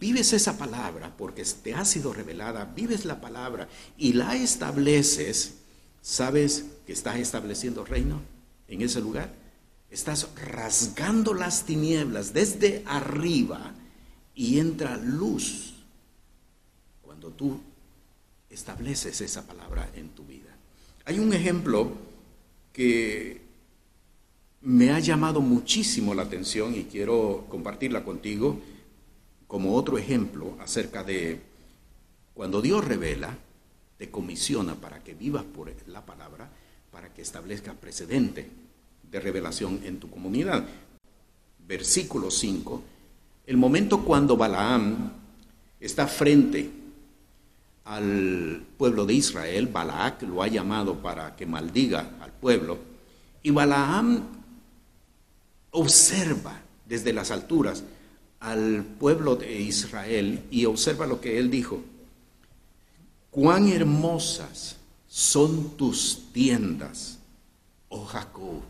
vives 0.00 0.32
esa 0.32 0.56
palabra, 0.56 1.12
porque 1.18 1.44
te 1.44 1.74
ha 1.74 1.84
sido 1.84 2.12
revelada, 2.12 2.64
vives 2.64 3.04
la 3.04 3.20
palabra 3.20 3.68
y 3.98 4.14
la 4.14 4.36
estableces, 4.36 5.56
¿sabes 6.00 6.66
que 6.86 6.92
estás 6.92 7.16
estableciendo 7.16 7.84
reino 7.84 8.22
en 8.68 8.80
ese 8.80 9.00
lugar? 9.00 9.34
Estás 9.90 10.28
rasgando 10.46 11.34
las 11.34 11.64
tinieblas 11.64 12.32
desde 12.32 12.82
arriba 12.86 13.74
y 14.34 14.60
entra 14.60 14.96
luz 14.96 15.74
cuando 17.02 17.28
tú 17.30 17.60
estableces 18.48 19.20
esa 19.20 19.46
palabra 19.46 19.90
en 19.96 20.10
tu 20.10 20.24
vida. 20.24 20.56
Hay 21.04 21.18
un 21.18 21.32
ejemplo 21.32 21.92
que 22.72 23.41
me 24.62 24.92
ha 24.92 25.00
llamado 25.00 25.40
muchísimo 25.40 26.14
la 26.14 26.22
atención 26.22 26.74
y 26.74 26.84
quiero 26.84 27.46
compartirla 27.48 28.04
contigo 28.04 28.60
como 29.48 29.74
otro 29.74 29.98
ejemplo 29.98 30.56
acerca 30.60 31.02
de 31.02 31.40
cuando 32.32 32.62
Dios 32.62 32.84
revela, 32.84 33.36
te 33.98 34.10
comisiona 34.10 34.74
para 34.74 35.02
que 35.02 35.14
vivas 35.14 35.44
por 35.44 35.70
la 35.88 36.06
palabra, 36.06 36.48
para 36.90 37.12
que 37.12 37.22
establezca 37.22 37.74
precedente 37.74 38.48
de 39.10 39.20
revelación 39.20 39.80
en 39.84 39.98
tu 39.98 40.08
comunidad. 40.08 40.64
Versículo 41.66 42.30
5, 42.30 42.82
el 43.46 43.56
momento 43.56 44.04
cuando 44.04 44.36
Balaam 44.36 45.12
está 45.78 46.06
frente 46.06 46.70
al 47.84 48.64
pueblo 48.78 49.04
de 49.04 49.14
Israel, 49.14 49.66
Balaak 49.66 50.22
lo 50.22 50.42
ha 50.42 50.48
llamado 50.48 51.02
para 51.02 51.36
que 51.36 51.46
maldiga 51.46 52.12
al 52.20 52.32
pueblo, 52.32 52.78
y 53.42 53.50
Balaam 53.50 54.41
observa 55.72 56.60
desde 56.86 57.12
las 57.12 57.30
alturas 57.30 57.82
al 58.40 58.84
pueblo 58.84 59.36
de 59.36 59.60
Israel 59.60 60.44
y 60.50 60.66
observa 60.66 61.06
lo 61.06 61.20
que 61.20 61.38
él 61.38 61.50
dijo. 61.50 61.80
Cuán 63.30 63.68
hermosas 63.68 64.76
son 65.08 65.76
tus 65.76 66.32
tiendas, 66.32 67.18
oh 67.88 68.04
Jacob, 68.04 68.60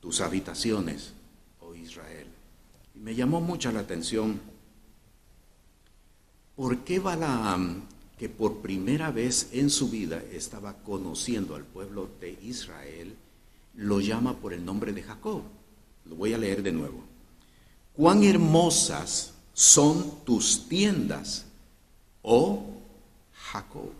tus 0.00 0.20
habitaciones, 0.20 1.12
oh 1.60 1.74
Israel. 1.74 2.26
Y 2.94 3.00
me 3.00 3.14
llamó 3.14 3.40
mucho 3.40 3.70
la 3.70 3.80
atención, 3.80 4.40
¿por 6.56 6.78
qué 6.78 6.98
Balaam, 6.98 7.82
que 8.18 8.28
por 8.28 8.58
primera 8.58 9.10
vez 9.10 9.50
en 9.52 9.68
su 9.68 9.90
vida 9.90 10.22
estaba 10.32 10.74
conociendo 10.82 11.54
al 11.54 11.64
pueblo 11.64 12.08
de 12.20 12.38
Israel, 12.42 13.14
lo 13.74 14.00
llama 14.00 14.34
por 14.34 14.52
el 14.52 14.64
nombre 14.64 14.92
de 14.92 15.02
Jacob? 15.02 15.42
Lo 16.08 16.16
voy 16.16 16.32
a 16.32 16.38
leer 16.38 16.62
de 16.62 16.72
nuevo. 16.72 17.02
Cuán 17.94 18.22
hermosas 18.22 19.32
son 19.52 20.24
tus 20.24 20.68
tiendas, 20.68 21.46
oh 22.22 22.64
Jacob. 23.32 23.90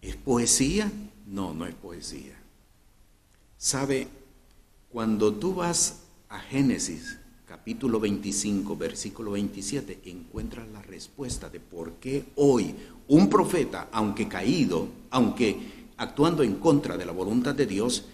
¿Es 0.00 0.16
poesía? 0.16 0.90
No, 1.26 1.54
no 1.54 1.66
es 1.66 1.74
poesía. 1.74 2.36
¿Sabe? 3.56 4.08
Cuando 4.90 5.32
tú 5.32 5.54
vas 5.54 6.00
a 6.28 6.38
Génesis 6.40 7.16
capítulo 7.46 8.00
25, 8.00 8.76
versículo 8.76 9.32
27, 9.32 10.00
encuentras 10.06 10.66
la 10.70 10.82
respuesta 10.82 11.48
de 11.48 11.60
por 11.60 11.92
qué 11.94 12.24
hoy 12.36 12.74
un 13.08 13.28
profeta, 13.28 13.88
aunque 13.92 14.26
caído, 14.26 14.88
aunque 15.10 15.88
actuando 15.98 16.42
en 16.42 16.56
contra 16.56 16.96
de 16.96 17.04
la 17.04 17.12
voluntad 17.12 17.54
de 17.54 17.66
Dios, 17.66 18.06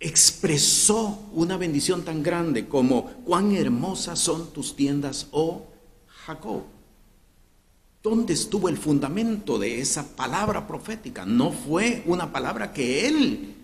expresó 0.00 1.28
una 1.32 1.56
bendición 1.56 2.04
tan 2.04 2.22
grande 2.22 2.68
como 2.68 3.06
cuán 3.24 3.54
hermosas 3.54 4.18
son 4.18 4.52
tus 4.52 4.76
tiendas, 4.76 5.28
oh 5.32 5.66
Jacob. 6.06 6.62
¿Dónde 8.02 8.32
estuvo 8.32 8.68
el 8.68 8.78
fundamento 8.78 9.58
de 9.58 9.80
esa 9.80 10.16
palabra 10.16 10.66
profética? 10.66 11.26
No 11.26 11.50
fue 11.50 12.02
una 12.06 12.30
palabra 12.30 12.72
que 12.72 13.06
él 13.08 13.54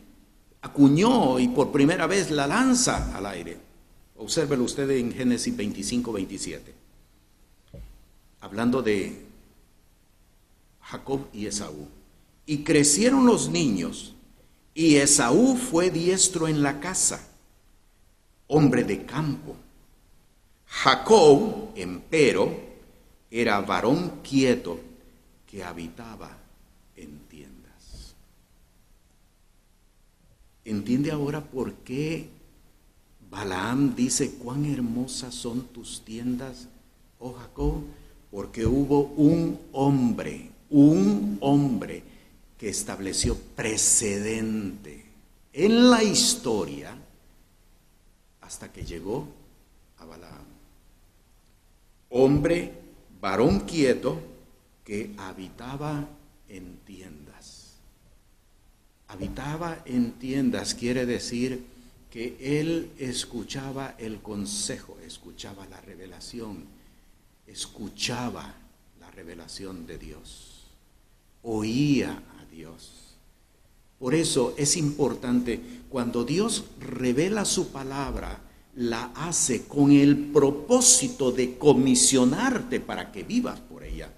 acuñó 0.61 1.39
y 1.39 1.49
por 1.49 1.71
primera 1.71 2.07
vez 2.07 2.31
la 2.31 2.47
lanza 2.47 3.17
al 3.17 3.27
aire. 3.27 3.59
Obsérvelo 4.17 4.65
usted 4.65 4.91
en 4.91 5.13
Génesis 5.13 5.57
25, 5.57 6.13
27. 6.13 6.75
Hablando 8.41 8.83
de 8.83 9.25
Jacob 10.81 11.27
y 11.33 11.47
Esaú. 11.47 11.89
Y 12.47 12.59
crecieron 12.59 13.27
los 13.27 13.49
niños, 13.49 14.15
y 14.75 14.97
Esaú 14.97 15.57
fue 15.57 15.91
diestro 15.91 16.49
en 16.49 16.63
la 16.63 16.81
casa, 16.81 17.25
hombre 18.49 18.83
de 18.83 19.07
campo. 19.07 19.55
Jacob, 20.67 21.71
empero, 21.77 22.53
era 23.31 23.61
varón 23.61 24.21
quieto 24.25 24.81
que 25.47 25.63
habitaba 25.63 26.37
en 26.97 27.21
tiendas. 27.29 28.17
¿Entiende 30.65 31.13
ahora 31.13 31.41
por 31.41 31.73
qué 31.75 32.29
Balaam 33.31 33.95
dice, 33.95 34.35
cuán 34.35 34.65
hermosas 34.65 35.35
son 35.35 35.63
tus 35.69 36.05
tiendas, 36.05 36.69
oh 37.21 37.33
Jacob? 37.33 37.83
Porque 38.33 38.67
hubo 38.67 39.03
un 39.17 39.61
hombre, 39.73 40.51
un 40.71 41.39
hombre 41.41 42.03
estableció 42.69 43.37
precedente 43.57 45.05
en 45.53 45.91
la 45.91 46.03
historia 46.03 46.97
hasta 48.41 48.73
que 48.73 48.85
llegó 48.85 49.29
a 49.99 50.05
Balaam. 50.05 50.45
Hombre, 52.11 52.73
varón 53.21 53.61
quieto, 53.61 54.21
que 54.85 55.15
habitaba 55.17 56.07
en 56.49 56.77
tiendas. 56.85 57.77
Habitaba 59.09 59.83
en 59.87 60.13
tiendas 60.13 60.75
quiere 60.75 61.07
decir 61.07 61.65
que 62.11 62.37
él 62.41 62.93
escuchaba 62.99 63.95
el 63.99 64.21
consejo, 64.21 64.97
escuchaba 65.05 65.67
la 65.67 65.81
revelación, 65.81 66.65
escuchaba 67.47 68.55
la 69.01 69.11
revelación 69.11 69.87
de 69.87 69.99
Dios, 69.99 70.67
oía 71.43 72.23
Dios. 72.55 73.17
Por 73.99 74.15
eso 74.15 74.55
es 74.57 74.77
importante, 74.77 75.61
cuando 75.89 76.25
Dios 76.25 76.65
revela 76.81 77.45
su 77.45 77.69
palabra, 77.69 78.41
la 78.77 79.13
hace 79.15 79.65
con 79.65 79.93
el 79.93 80.17
propósito 80.17 81.33
de 81.33 81.59
comisionarte 81.59 82.81
para 82.81 83.13
que 83.13 83.23
vivas 83.23 83.61
por 83.61 83.83
ella. 83.83 84.13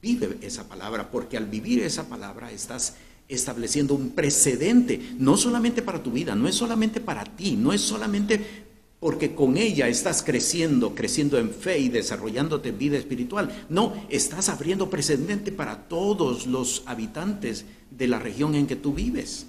Vive 0.00 0.38
esa 0.42 0.68
palabra, 0.68 1.10
porque 1.10 1.36
al 1.36 1.46
vivir 1.46 1.80
esa 1.82 2.08
palabra 2.08 2.50
estás 2.50 2.94
estableciendo 3.28 3.94
un 3.94 4.10
precedente, 4.10 5.14
no 5.18 5.36
solamente 5.36 5.82
para 5.82 6.02
tu 6.02 6.10
vida, 6.10 6.34
no 6.34 6.46
es 6.46 6.54
solamente 6.54 7.00
para 7.00 7.24
ti, 7.24 7.56
no 7.56 7.72
es 7.72 7.80
solamente 7.80 8.63
porque 9.04 9.34
con 9.34 9.58
ella 9.58 9.86
estás 9.86 10.22
creciendo, 10.22 10.94
creciendo 10.94 11.36
en 11.36 11.50
fe 11.50 11.78
y 11.78 11.90
desarrollándote 11.90 12.70
en 12.70 12.78
vida 12.78 12.96
espiritual. 12.96 13.66
No, 13.68 13.92
estás 14.08 14.48
abriendo 14.48 14.88
precedente 14.88 15.52
para 15.52 15.88
todos 15.88 16.46
los 16.46 16.82
habitantes 16.86 17.66
de 17.90 18.08
la 18.08 18.18
región 18.18 18.54
en 18.54 18.66
que 18.66 18.76
tú 18.76 18.94
vives. 18.94 19.44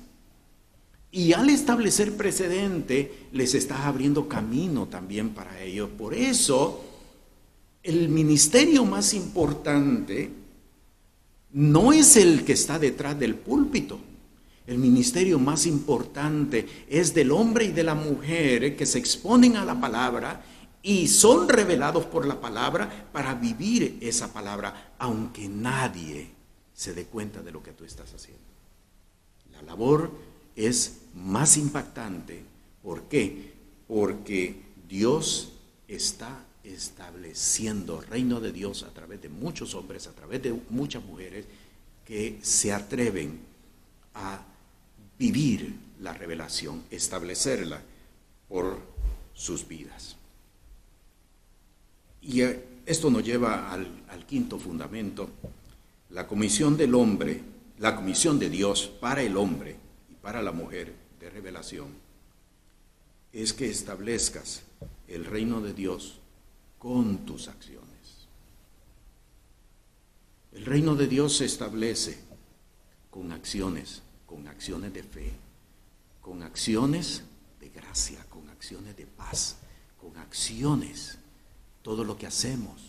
Y 1.09 1.31
al 1.31 1.49
establecer 1.49 2.17
precedente, 2.17 3.29
les 3.31 3.53
estás 3.53 3.79
abriendo 3.85 4.27
camino 4.27 4.87
también 4.87 5.29
para 5.29 5.61
ellos. 5.61 5.89
Por 5.97 6.15
eso, 6.15 6.83
el 7.81 8.09
ministerio 8.09 8.83
más 8.83 9.13
importante 9.13 10.31
no 11.53 11.93
es 11.93 12.17
el 12.17 12.43
que 12.43 12.51
está 12.51 12.77
detrás 12.77 13.17
del 13.17 13.35
púlpito. 13.35 14.01
El 14.67 14.79
ministerio 14.79 15.37
más 15.37 15.67
importante 15.67 16.67
es 16.89 17.13
del 17.13 17.31
hombre 17.31 17.65
y 17.65 17.71
de 17.71 17.83
la 17.83 17.93
mujer 17.93 18.75
que 18.75 18.85
se 18.85 18.97
exponen 18.97 19.57
a 19.57 19.65
la 19.65 19.79
palabra 19.79 20.43
y 20.81 21.07
son 21.07 21.47
revelados 21.47 22.05
por 22.05 22.25
la 22.25 22.41
palabra 22.41 23.09
para 23.11 23.35
vivir 23.35 23.97
esa 24.01 24.33
palabra, 24.33 24.95
aunque 24.97 25.47
nadie 25.47 26.29
se 26.73 26.93
dé 26.93 27.05
cuenta 27.05 27.41
de 27.41 27.51
lo 27.51 27.61
que 27.61 27.73
tú 27.73 27.85
estás 27.85 28.13
haciendo. 28.13 28.43
La 29.51 29.61
labor 29.61 30.11
es 30.55 31.01
más 31.13 31.57
impactante. 31.57 32.43
¿Por 32.81 33.03
qué? 33.03 33.53
Porque 33.87 34.63
Dios 34.87 35.53
está 35.87 36.43
estableciendo 36.63 38.01
reino 38.01 38.39
de 38.39 38.51
Dios 38.51 38.81
a 38.83 38.93
través 38.93 39.21
de 39.21 39.29
muchos 39.29 39.75
hombres, 39.75 40.07
a 40.07 40.13
través 40.13 40.41
de 40.41 40.59
muchas 40.69 41.03
mujeres 41.03 41.45
que 42.03 42.39
se 42.41 42.73
atreven 42.73 43.39
a 44.15 44.43
vivir 45.17 45.75
la 45.99 46.13
revelación, 46.13 46.83
establecerla 46.91 47.81
por 48.47 48.79
sus 49.33 49.67
vidas. 49.67 50.15
Y 52.21 52.41
eh, 52.41 52.63
esto 52.85 53.09
nos 53.09 53.23
lleva 53.23 53.71
al, 53.71 54.03
al 54.09 54.25
quinto 54.25 54.59
fundamento, 54.59 55.29
la 56.09 56.27
comisión 56.27 56.77
del 56.77 56.95
hombre, 56.95 57.41
la 57.79 57.95
comisión 57.95 58.39
de 58.39 58.49
Dios 58.49 58.91
para 58.99 59.21
el 59.21 59.37
hombre 59.37 59.75
y 60.09 60.15
para 60.15 60.41
la 60.41 60.51
mujer 60.51 60.93
de 61.19 61.29
revelación, 61.29 61.87
es 63.33 63.53
que 63.53 63.69
establezcas 63.69 64.63
el 65.07 65.25
reino 65.25 65.61
de 65.61 65.73
Dios 65.73 66.19
con 66.79 67.25
tus 67.25 67.47
acciones. 67.47 67.85
El 70.53 70.65
reino 70.65 70.95
de 70.95 71.07
Dios 71.07 71.37
se 71.37 71.45
establece 71.45 72.17
con 73.11 73.31
acciones, 73.31 74.03
con 74.25 74.47
acciones 74.47 74.93
de 74.93 75.03
fe, 75.03 75.31
con 76.21 76.43
acciones 76.43 77.23
de 77.59 77.69
gracia, 77.69 78.23
con 78.29 78.49
acciones 78.49 78.95
de 78.95 79.05
paz, 79.05 79.57
con 79.99 80.17
acciones. 80.17 81.17
Todo 81.81 82.03
lo 82.03 82.17
que 82.17 82.25
hacemos, 82.25 82.81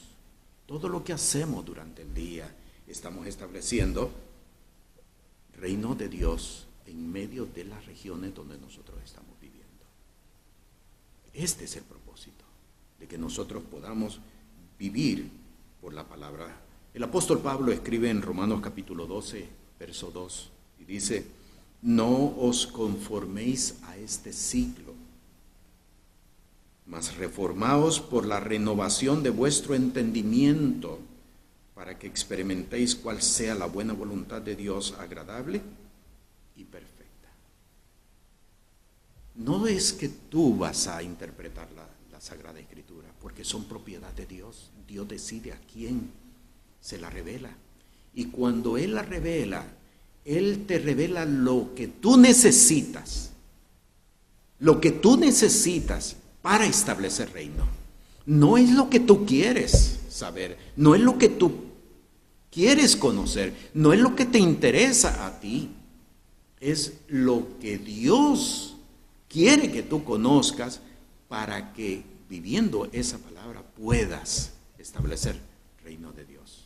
todo 0.67 0.89
lo 0.89 1.05
que 1.05 1.13
hacemos 1.13 1.65
durante 1.65 2.03
el 2.03 2.15
día, 2.15 2.55
estamos 2.87 3.27
estableciendo 3.27 4.11
reino 5.59 5.95
de 5.95 6.09
Dios 6.09 6.67
en 6.87 7.11
medio 7.11 7.47
de 7.47 7.65
las 7.65 7.85
regiones 7.87 8.35
donde 8.35 8.59
nosotros 8.59 8.99
estamos 9.05 9.39
viviendo. 9.41 9.85
Este 11.33 11.65
es 11.65 11.77
el 11.77 11.85
propósito 11.85 12.45
de 12.99 13.07
que 13.07 13.19
nosotros 13.19 13.63
podamos 13.65 14.21
vivir 14.79 15.31
por 15.81 15.93
la 15.93 16.05
palabra. 16.05 16.61
El 16.95 17.03
apóstol 17.03 17.41
Pablo 17.41 17.73
escribe 17.73 18.11
en 18.11 18.23
Romanos 18.23 18.61
capítulo 18.63 19.07
12, 19.07 19.49
verso 19.79 20.11
2, 20.11 20.51
y 20.51 20.56
dice, 20.87 21.27
no 21.83 22.35
os 22.39 22.67
conforméis 22.67 23.77
a 23.85 23.97
este 23.97 24.33
siglo, 24.33 24.95
mas 26.87 27.17
reformaos 27.17 28.01
por 28.01 28.27
la 28.27 28.41
renovación 28.41 29.23
de 29.23 29.31
vuestro 29.31 29.75
entendimiento, 29.75 31.01
para 31.75 31.99
que 31.99 32.07
experimentéis 32.07 32.95
cuál 32.95 33.21
sea 33.21 33.55
la 33.55 33.67
buena 33.67 33.93
voluntad 33.93 34.41
de 34.41 34.57
Dios 34.57 34.95
agradable 34.99 35.61
y 36.57 36.65
perfecta. 36.65 37.29
No 39.35 39.67
es 39.67 39.93
que 39.93 40.09
tú 40.09 40.57
vas 40.57 40.87
a 40.87 41.03
interpretar 41.03 41.69
la, 41.73 41.87
la 42.11 42.21
Sagrada 42.21 42.59
Escritura, 42.61 43.09
porque 43.21 43.45
son 43.45 43.65
propiedad 43.65 44.13
de 44.15 44.25
Dios. 44.25 44.71
Dios 44.89 45.07
decide 45.07 45.53
a 45.53 45.61
quién 45.71 46.11
se 46.81 46.99
la 46.99 47.11
revela. 47.11 47.51
Y 48.15 48.27
cuando 48.27 48.79
Él 48.79 48.95
la 48.95 49.03
revela, 49.03 49.67
Él 50.27 50.65
te 50.67 50.81
revela 50.81 51.25
lo 51.25 51.73
que 51.77 51.87
tú 51.87 52.17
necesitas, 52.17 53.31
lo 54.59 54.81
que 54.81 54.91
tú 54.91 55.17
necesitas 55.17 56.17
para 56.43 56.67
establecer 56.67 57.33
reino. 57.33 57.65
No 58.27 58.59
es 58.59 58.73
lo 58.73 58.91
que 58.91 58.99
tú 58.99 59.25
quieres 59.25 60.01
saber, 60.09 60.59
no 60.77 60.97
es 60.97 61.01
lo 61.01 61.17
que 61.17 61.29
tú 61.29 61.53
quieres 62.51 62.97
conocer, 62.97 63.55
no 63.73 63.93
es 63.93 64.01
lo 64.01 64.17
que 64.17 64.27
te 64.27 64.41
interesa 64.41 65.27
a 65.27 65.39
ti, 65.39 65.71
es 66.59 66.95
lo 67.07 67.47
que 67.61 67.79
Dios 67.79 68.75
quiere 69.29 69.71
que 69.71 69.85
tú 69.85 70.03
conozcas 70.03 70.81
para 71.29 71.73
que 71.73 72.03
viviendo 72.29 72.89
esa 72.91 73.19
palabra 73.19 73.63
puedas 73.63 74.55
establecer 74.77 75.39
reino 75.85 76.13
de 76.13 76.25
Dios. 76.25 76.65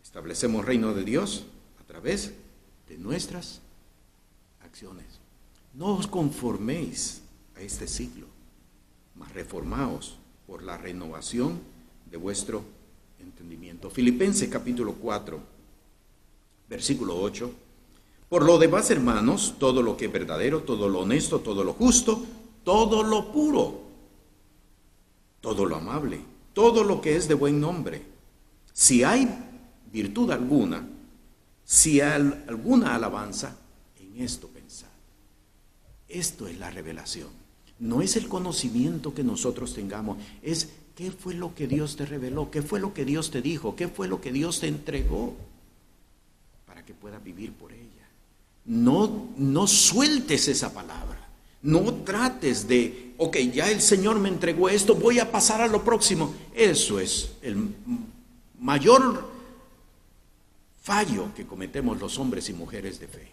Establecemos 0.00 0.64
reino 0.64 0.94
de 0.94 1.02
Dios 1.02 1.46
a 1.80 1.84
través 1.84 2.34
de 2.92 2.98
nuestras 2.98 3.62
acciones. 4.62 5.06
No 5.72 5.96
os 5.96 6.06
conforméis 6.06 7.22
a 7.56 7.62
este 7.62 7.88
siglo, 7.88 8.26
mas 9.16 9.32
reformaos 9.32 10.16
por 10.46 10.62
la 10.62 10.76
renovación 10.76 11.58
de 12.10 12.18
vuestro 12.18 12.62
entendimiento. 13.18 13.88
Filipenses 13.88 14.46
capítulo 14.50 14.92
4, 14.92 15.40
versículo 16.68 17.18
8. 17.18 17.50
Por 18.28 18.44
lo 18.44 18.58
demás, 18.58 18.90
hermanos, 18.90 19.54
todo 19.58 19.82
lo 19.82 19.96
que 19.96 20.06
es 20.06 20.12
verdadero, 20.12 20.60
todo 20.60 20.86
lo 20.90 21.00
honesto, 21.00 21.40
todo 21.40 21.64
lo 21.64 21.72
justo, 21.72 22.22
todo 22.62 23.02
lo 23.02 23.32
puro, 23.32 23.80
todo 25.40 25.64
lo 25.64 25.76
amable, 25.76 26.20
todo 26.52 26.84
lo 26.84 27.00
que 27.00 27.16
es 27.16 27.26
de 27.26 27.34
buen 27.34 27.58
nombre. 27.58 28.02
Si 28.74 29.02
hay 29.02 29.26
virtud 29.90 30.30
alguna, 30.30 30.86
si 31.72 32.02
hay 32.02 32.30
alguna 32.48 32.94
alabanza, 32.94 33.56
en 33.98 34.22
esto 34.22 34.46
pensad. 34.48 34.90
Esto 36.06 36.46
es 36.46 36.58
la 36.58 36.70
revelación. 36.70 37.30
No 37.78 38.02
es 38.02 38.16
el 38.16 38.28
conocimiento 38.28 39.14
que 39.14 39.24
nosotros 39.24 39.72
tengamos, 39.72 40.18
es 40.42 40.68
qué 40.94 41.10
fue 41.10 41.32
lo 41.32 41.54
que 41.54 41.66
Dios 41.66 41.96
te 41.96 42.04
reveló, 42.04 42.50
qué 42.50 42.60
fue 42.60 42.78
lo 42.78 42.92
que 42.92 43.06
Dios 43.06 43.30
te 43.30 43.40
dijo, 43.40 43.74
qué 43.74 43.88
fue 43.88 44.06
lo 44.06 44.20
que 44.20 44.32
Dios 44.32 44.60
te 44.60 44.68
entregó 44.68 45.34
para 46.66 46.84
que 46.84 46.92
puedas 46.92 47.24
vivir 47.24 47.54
por 47.54 47.72
ella. 47.72 48.06
No, 48.66 49.30
no 49.38 49.66
sueltes 49.66 50.48
esa 50.48 50.74
palabra. 50.74 51.26
No 51.62 51.94
trates 52.04 52.68
de 52.68 53.14
ok, 53.16 53.38
ya 53.50 53.70
el 53.70 53.80
Señor 53.80 54.18
me 54.18 54.28
entregó 54.28 54.68
esto, 54.68 54.94
voy 54.94 55.20
a 55.20 55.32
pasar 55.32 55.62
a 55.62 55.68
lo 55.68 55.82
próximo. 55.82 56.34
Eso 56.54 57.00
es 57.00 57.30
el 57.40 57.56
mayor 58.60 59.31
fallo 60.82 61.32
que 61.34 61.46
cometemos 61.46 62.00
los 62.00 62.18
hombres 62.18 62.48
y 62.48 62.52
mujeres 62.52 62.98
de 62.98 63.06
fe. 63.06 63.32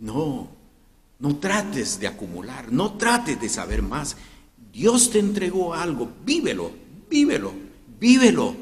No, 0.00 0.48
no 1.18 1.36
trates 1.36 1.98
de 1.98 2.06
acumular, 2.06 2.70
no 2.70 2.92
trates 2.98 3.40
de 3.40 3.48
saber 3.48 3.82
más. 3.82 4.16
Dios 4.72 5.10
te 5.10 5.18
entregó 5.18 5.74
algo, 5.74 6.12
vívelo, 6.24 6.70
vívelo, 7.08 7.52
vívelo, 7.98 8.54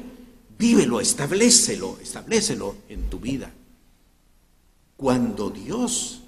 vívelo, 0.57 1.01
establecelo, 1.01 1.99
establecelo 2.01 2.77
en 2.87 3.09
tu 3.09 3.19
vida. 3.19 3.51
Cuando 4.95 5.49
Dios 5.49 6.23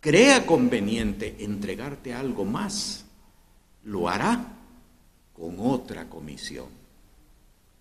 crea 0.00 0.46
conveniente 0.46 1.36
entregarte 1.40 2.14
algo 2.14 2.44
más, 2.44 3.04
lo 3.84 4.08
hará 4.08 4.56
con 5.34 5.56
otra 5.60 6.08
comisión. 6.08 6.77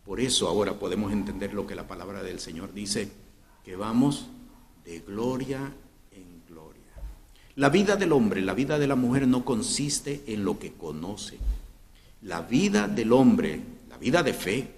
Por 0.08 0.22
eso 0.22 0.48
ahora 0.48 0.80
podemos 0.80 1.12
entender 1.12 1.54
lo 1.54 1.68
que 1.68 1.76
la 1.76 1.86
palabra 1.86 2.24
del 2.24 2.40
Señor 2.40 2.74
dice, 2.74 3.10
que 3.66 3.76
vamos 3.76 4.28
de 4.86 5.02
gloria 5.02 5.74
en 6.12 6.42
gloria. 6.48 6.82
La 7.56 7.70
vida 7.70 7.98
del 7.98 8.14
hombre, 8.14 8.42
la 8.42 8.54
vida 8.54 8.80
de 8.80 8.88
la 8.88 8.96
mujer 8.96 9.28
no 9.28 9.44
consiste 9.44 10.24
en 10.28 10.46
lo 10.46 10.58
que 10.58 10.72
conoce. 10.72 11.38
La 12.22 12.42
vida 12.42 12.88
del 12.88 13.12
hombre, 13.12 13.62
la 13.90 13.98
vida 13.98 14.24
de 14.24 14.34
fe 14.34 14.72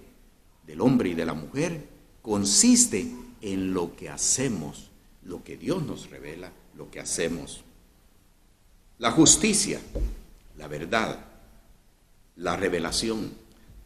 del 0.65 0.81
hombre 0.81 1.09
y 1.09 1.13
de 1.13 1.25
la 1.25 1.35
mujer, 1.35 1.87
consiste 2.23 3.11
en 3.41 3.73
lo 3.73 3.95
que 3.95 4.09
hacemos, 4.09 4.89
lo 5.23 5.43
que 5.43 5.57
Dios 5.57 5.83
nos 5.83 6.09
revela 6.09 6.51
lo 6.75 6.89
que 6.89 7.01
hacemos. 7.01 7.61
La 8.97 9.11
justicia, 9.11 9.79
la 10.57 10.67
verdad, 10.67 11.19
la 12.37 12.55
revelación, 12.55 13.31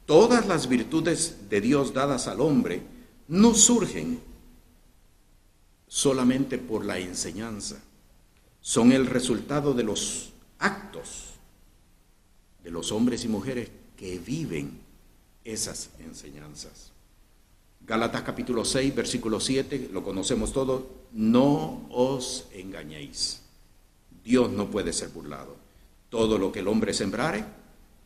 todas 0.05 0.47
las 0.47 0.67
virtudes 0.67 1.49
de 1.49 1.61
Dios 1.61 1.93
dadas 1.93 2.27
al 2.27 2.41
hombre 2.41 2.81
no 3.27 3.53
surgen 3.53 4.19
solamente 5.87 6.57
por 6.57 6.85
la 6.85 6.99
enseñanza, 6.99 7.81
son 8.61 8.91
el 8.91 9.05
resultado 9.05 9.73
de 9.73 9.83
los 9.83 10.31
actos 10.59 11.33
de 12.63 12.71
los 12.71 12.91
hombres 12.91 13.25
y 13.25 13.27
mujeres 13.27 13.69
que 13.97 14.17
viven 14.19 14.79
esas 15.43 15.89
enseñanzas. 15.99 16.91
Gálatas 17.85 18.21
capítulo 18.21 18.63
6, 18.63 18.95
versículo 18.95 19.39
7, 19.39 19.89
lo 19.91 20.03
conocemos 20.03 20.53
todos, 20.53 20.83
no 21.11 21.85
os 21.91 22.47
engañéis. 22.53 23.41
Dios 24.23 24.49
no 24.49 24.71
puede 24.71 24.93
ser 24.93 25.09
burlado. 25.09 25.57
Todo 26.09 26.37
lo 26.37 26.51
que 26.51 26.59
el 26.59 26.69
hombre 26.69 26.93
sembrare, 26.93 27.43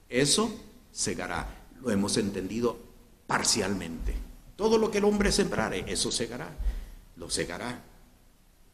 eso 0.09 0.51
segará. 0.91 1.56
Lo 1.81 1.91
hemos 1.91 2.17
entendido 2.17 2.77
parcialmente. 3.27 4.15
Todo 4.55 4.77
lo 4.77 4.89
que 4.89 4.97
el 4.97 5.05
hombre 5.05 5.31
sembrare, 5.31 5.85
eso 5.87 6.11
segará. 6.11 6.49
Lo 7.15 7.29
segará 7.29 7.81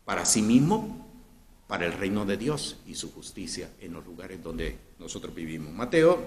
para 0.05 0.25
sí 0.25 0.41
mismo, 0.41 1.07
para 1.67 1.85
el 1.85 1.93
reino 1.93 2.25
de 2.25 2.37
Dios 2.37 2.77
y 2.85 2.95
su 2.95 3.11
justicia 3.11 3.69
en 3.79 3.93
los 3.93 4.05
lugares 4.05 4.43
donde 4.43 4.77
nosotros 4.99 5.33
vivimos. 5.33 5.71
Mateo 5.73 6.19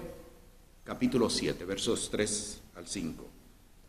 capítulo 0.83 1.29
7, 1.29 1.63
versos 1.65 2.09
3 2.11 2.61
al 2.75 2.87
5. 2.87 3.25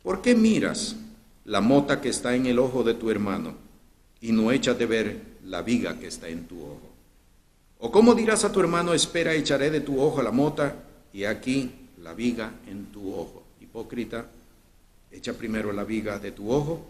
¿Por 0.03 0.22
qué 0.22 0.34
miras 0.34 0.97
la 1.45 1.61
mota 1.61 2.01
que 2.01 2.11
está 2.11 2.34
en 2.34 2.47
el 2.47 2.59
ojo 2.59 2.82
de 2.82 2.95
tu 2.95 3.11
hermano 3.11 3.55
y 4.20 4.32
no 4.32 4.53
echas 4.53 4.78
de 4.78 4.86
ver 4.86 5.22
la 5.45 5.62
viga 5.62 5.99
que 5.99 6.07
está 6.07 6.28
en 6.28 6.47
tu 6.47 6.62
ojo? 6.62 6.89
¿O 7.78 7.91
cómo 7.93 8.14
dirás 8.14 8.45
a 8.45 8.53
tu 8.53 8.61
hermano, 8.61 8.93
espera, 8.93 9.34
echaré 9.34 9.70
de 9.70 9.80
tu 9.80 10.01
ojo 10.01 10.22
la 10.22 10.32
mota 10.32 10.76
y 11.12 11.24
aquí 11.24 11.88
la 12.09 12.15
viga 12.15 12.55
en 12.67 12.87
tu 12.87 13.15
ojo? 13.15 13.43
Hipócrita, 13.61 14.27
echa 15.11 15.35
primero 15.35 15.75
la 15.75 15.85
viga 15.85 16.19
de 16.19 16.33
tu 16.33 16.51
ojo 16.51 16.87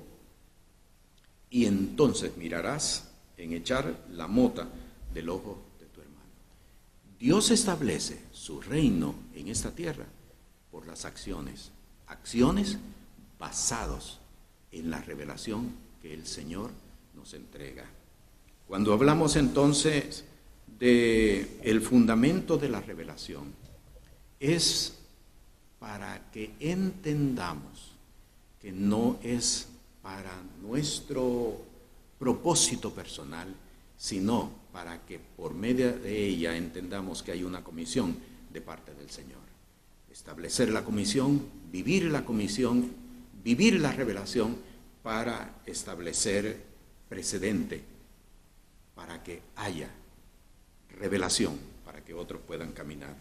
y 1.50 1.66
entonces 1.66 2.36
mirarás 2.36 3.10
en 3.36 3.52
echar 3.52 4.04
la 4.12 4.28
mota 4.28 4.68
del 5.12 5.28
ojo 5.28 5.58
de 5.80 5.86
tu 5.86 6.00
hermano. 6.00 6.30
Dios 7.18 7.50
establece 7.50 8.20
su 8.30 8.60
reino 8.60 9.16
en 9.34 9.48
esta 9.48 9.72
tierra 9.72 10.06
por 10.70 10.86
las 10.86 11.04
acciones, 11.04 11.72
acciones 12.06 12.78
basados 13.40 14.20
en 14.70 14.88
la 14.88 15.00
revelación 15.00 15.72
que 16.00 16.14
el 16.14 16.28
Señor 16.28 16.70
nos 17.16 17.34
entrega. 17.34 17.86
Cuando 18.68 18.92
hablamos 18.92 19.34
entonces 19.34 20.24
de 20.78 21.58
el 21.64 21.80
fundamento 21.80 22.56
de 22.56 22.68
la 22.68 22.80
revelación, 22.80 23.52
es 24.38 24.97
para 25.78 26.30
que 26.30 26.54
entendamos 26.60 27.92
que 28.60 28.72
no 28.72 29.18
es 29.22 29.68
para 30.02 30.32
nuestro 30.62 31.62
propósito 32.18 32.92
personal, 32.92 33.54
sino 33.96 34.50
para 34.72 35.04
que 35.06 35.18
por 35.18 35.54
medio 35.54 35.98
de 35.98 36.26
ella 36.26 36.56
entendamos 36.56 37.22
que 37.22 37.32
hay 37.32 37.44
una 37.44 37.62
comisión 37.62 38.16
de 38.52 38.60
parte 38.60 38.94
del 38.94 39.10
Señor. 39.10 39.38
Establecer 40.10 40.70
la 40.70 40.84
comisión, 40.84 41.46
vivir 41.70 42.04
la 42.04 42.24
comisión 42.24 42.90
vivir 43.42 43.80
la 43.80 43.92
revelación 43.92 44.56
para 45.02 45.62
establecer 45.64 46.62
precedente, 47.08 47.82
para 48.94 49.22
que 49.22 49.40
haya 49.56 49.88
revelación, 50.98 51.58
para 51.84 52.04
que 52.04 52.14
otros 52.14 52.42
puedan 52.46 52.72
caminar. 52.72 53.14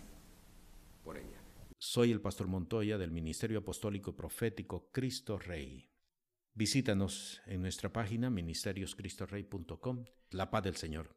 Soy 1.79 2.11
el 2.11 2.21
pastor 2.21 2.47
Montoya 2.47 2.97
del 2.97 3.11
Ministerio 3.11 3.59
Apostólico 3.59 4.15
Profético 4.15 4.89
Cristo 4.91 5.37
Rey. 5.37 5.91
Visítanos 6.55 7.39
en 7.45 7.61
nuestra 7.61 7.93
página 7.93 8.31
ministerioscristorrey.com. 8.31 10.05
La 10.31 10.49
paz 10.49 10.63
del 10.63 10.75
Señor. 10.75 11.15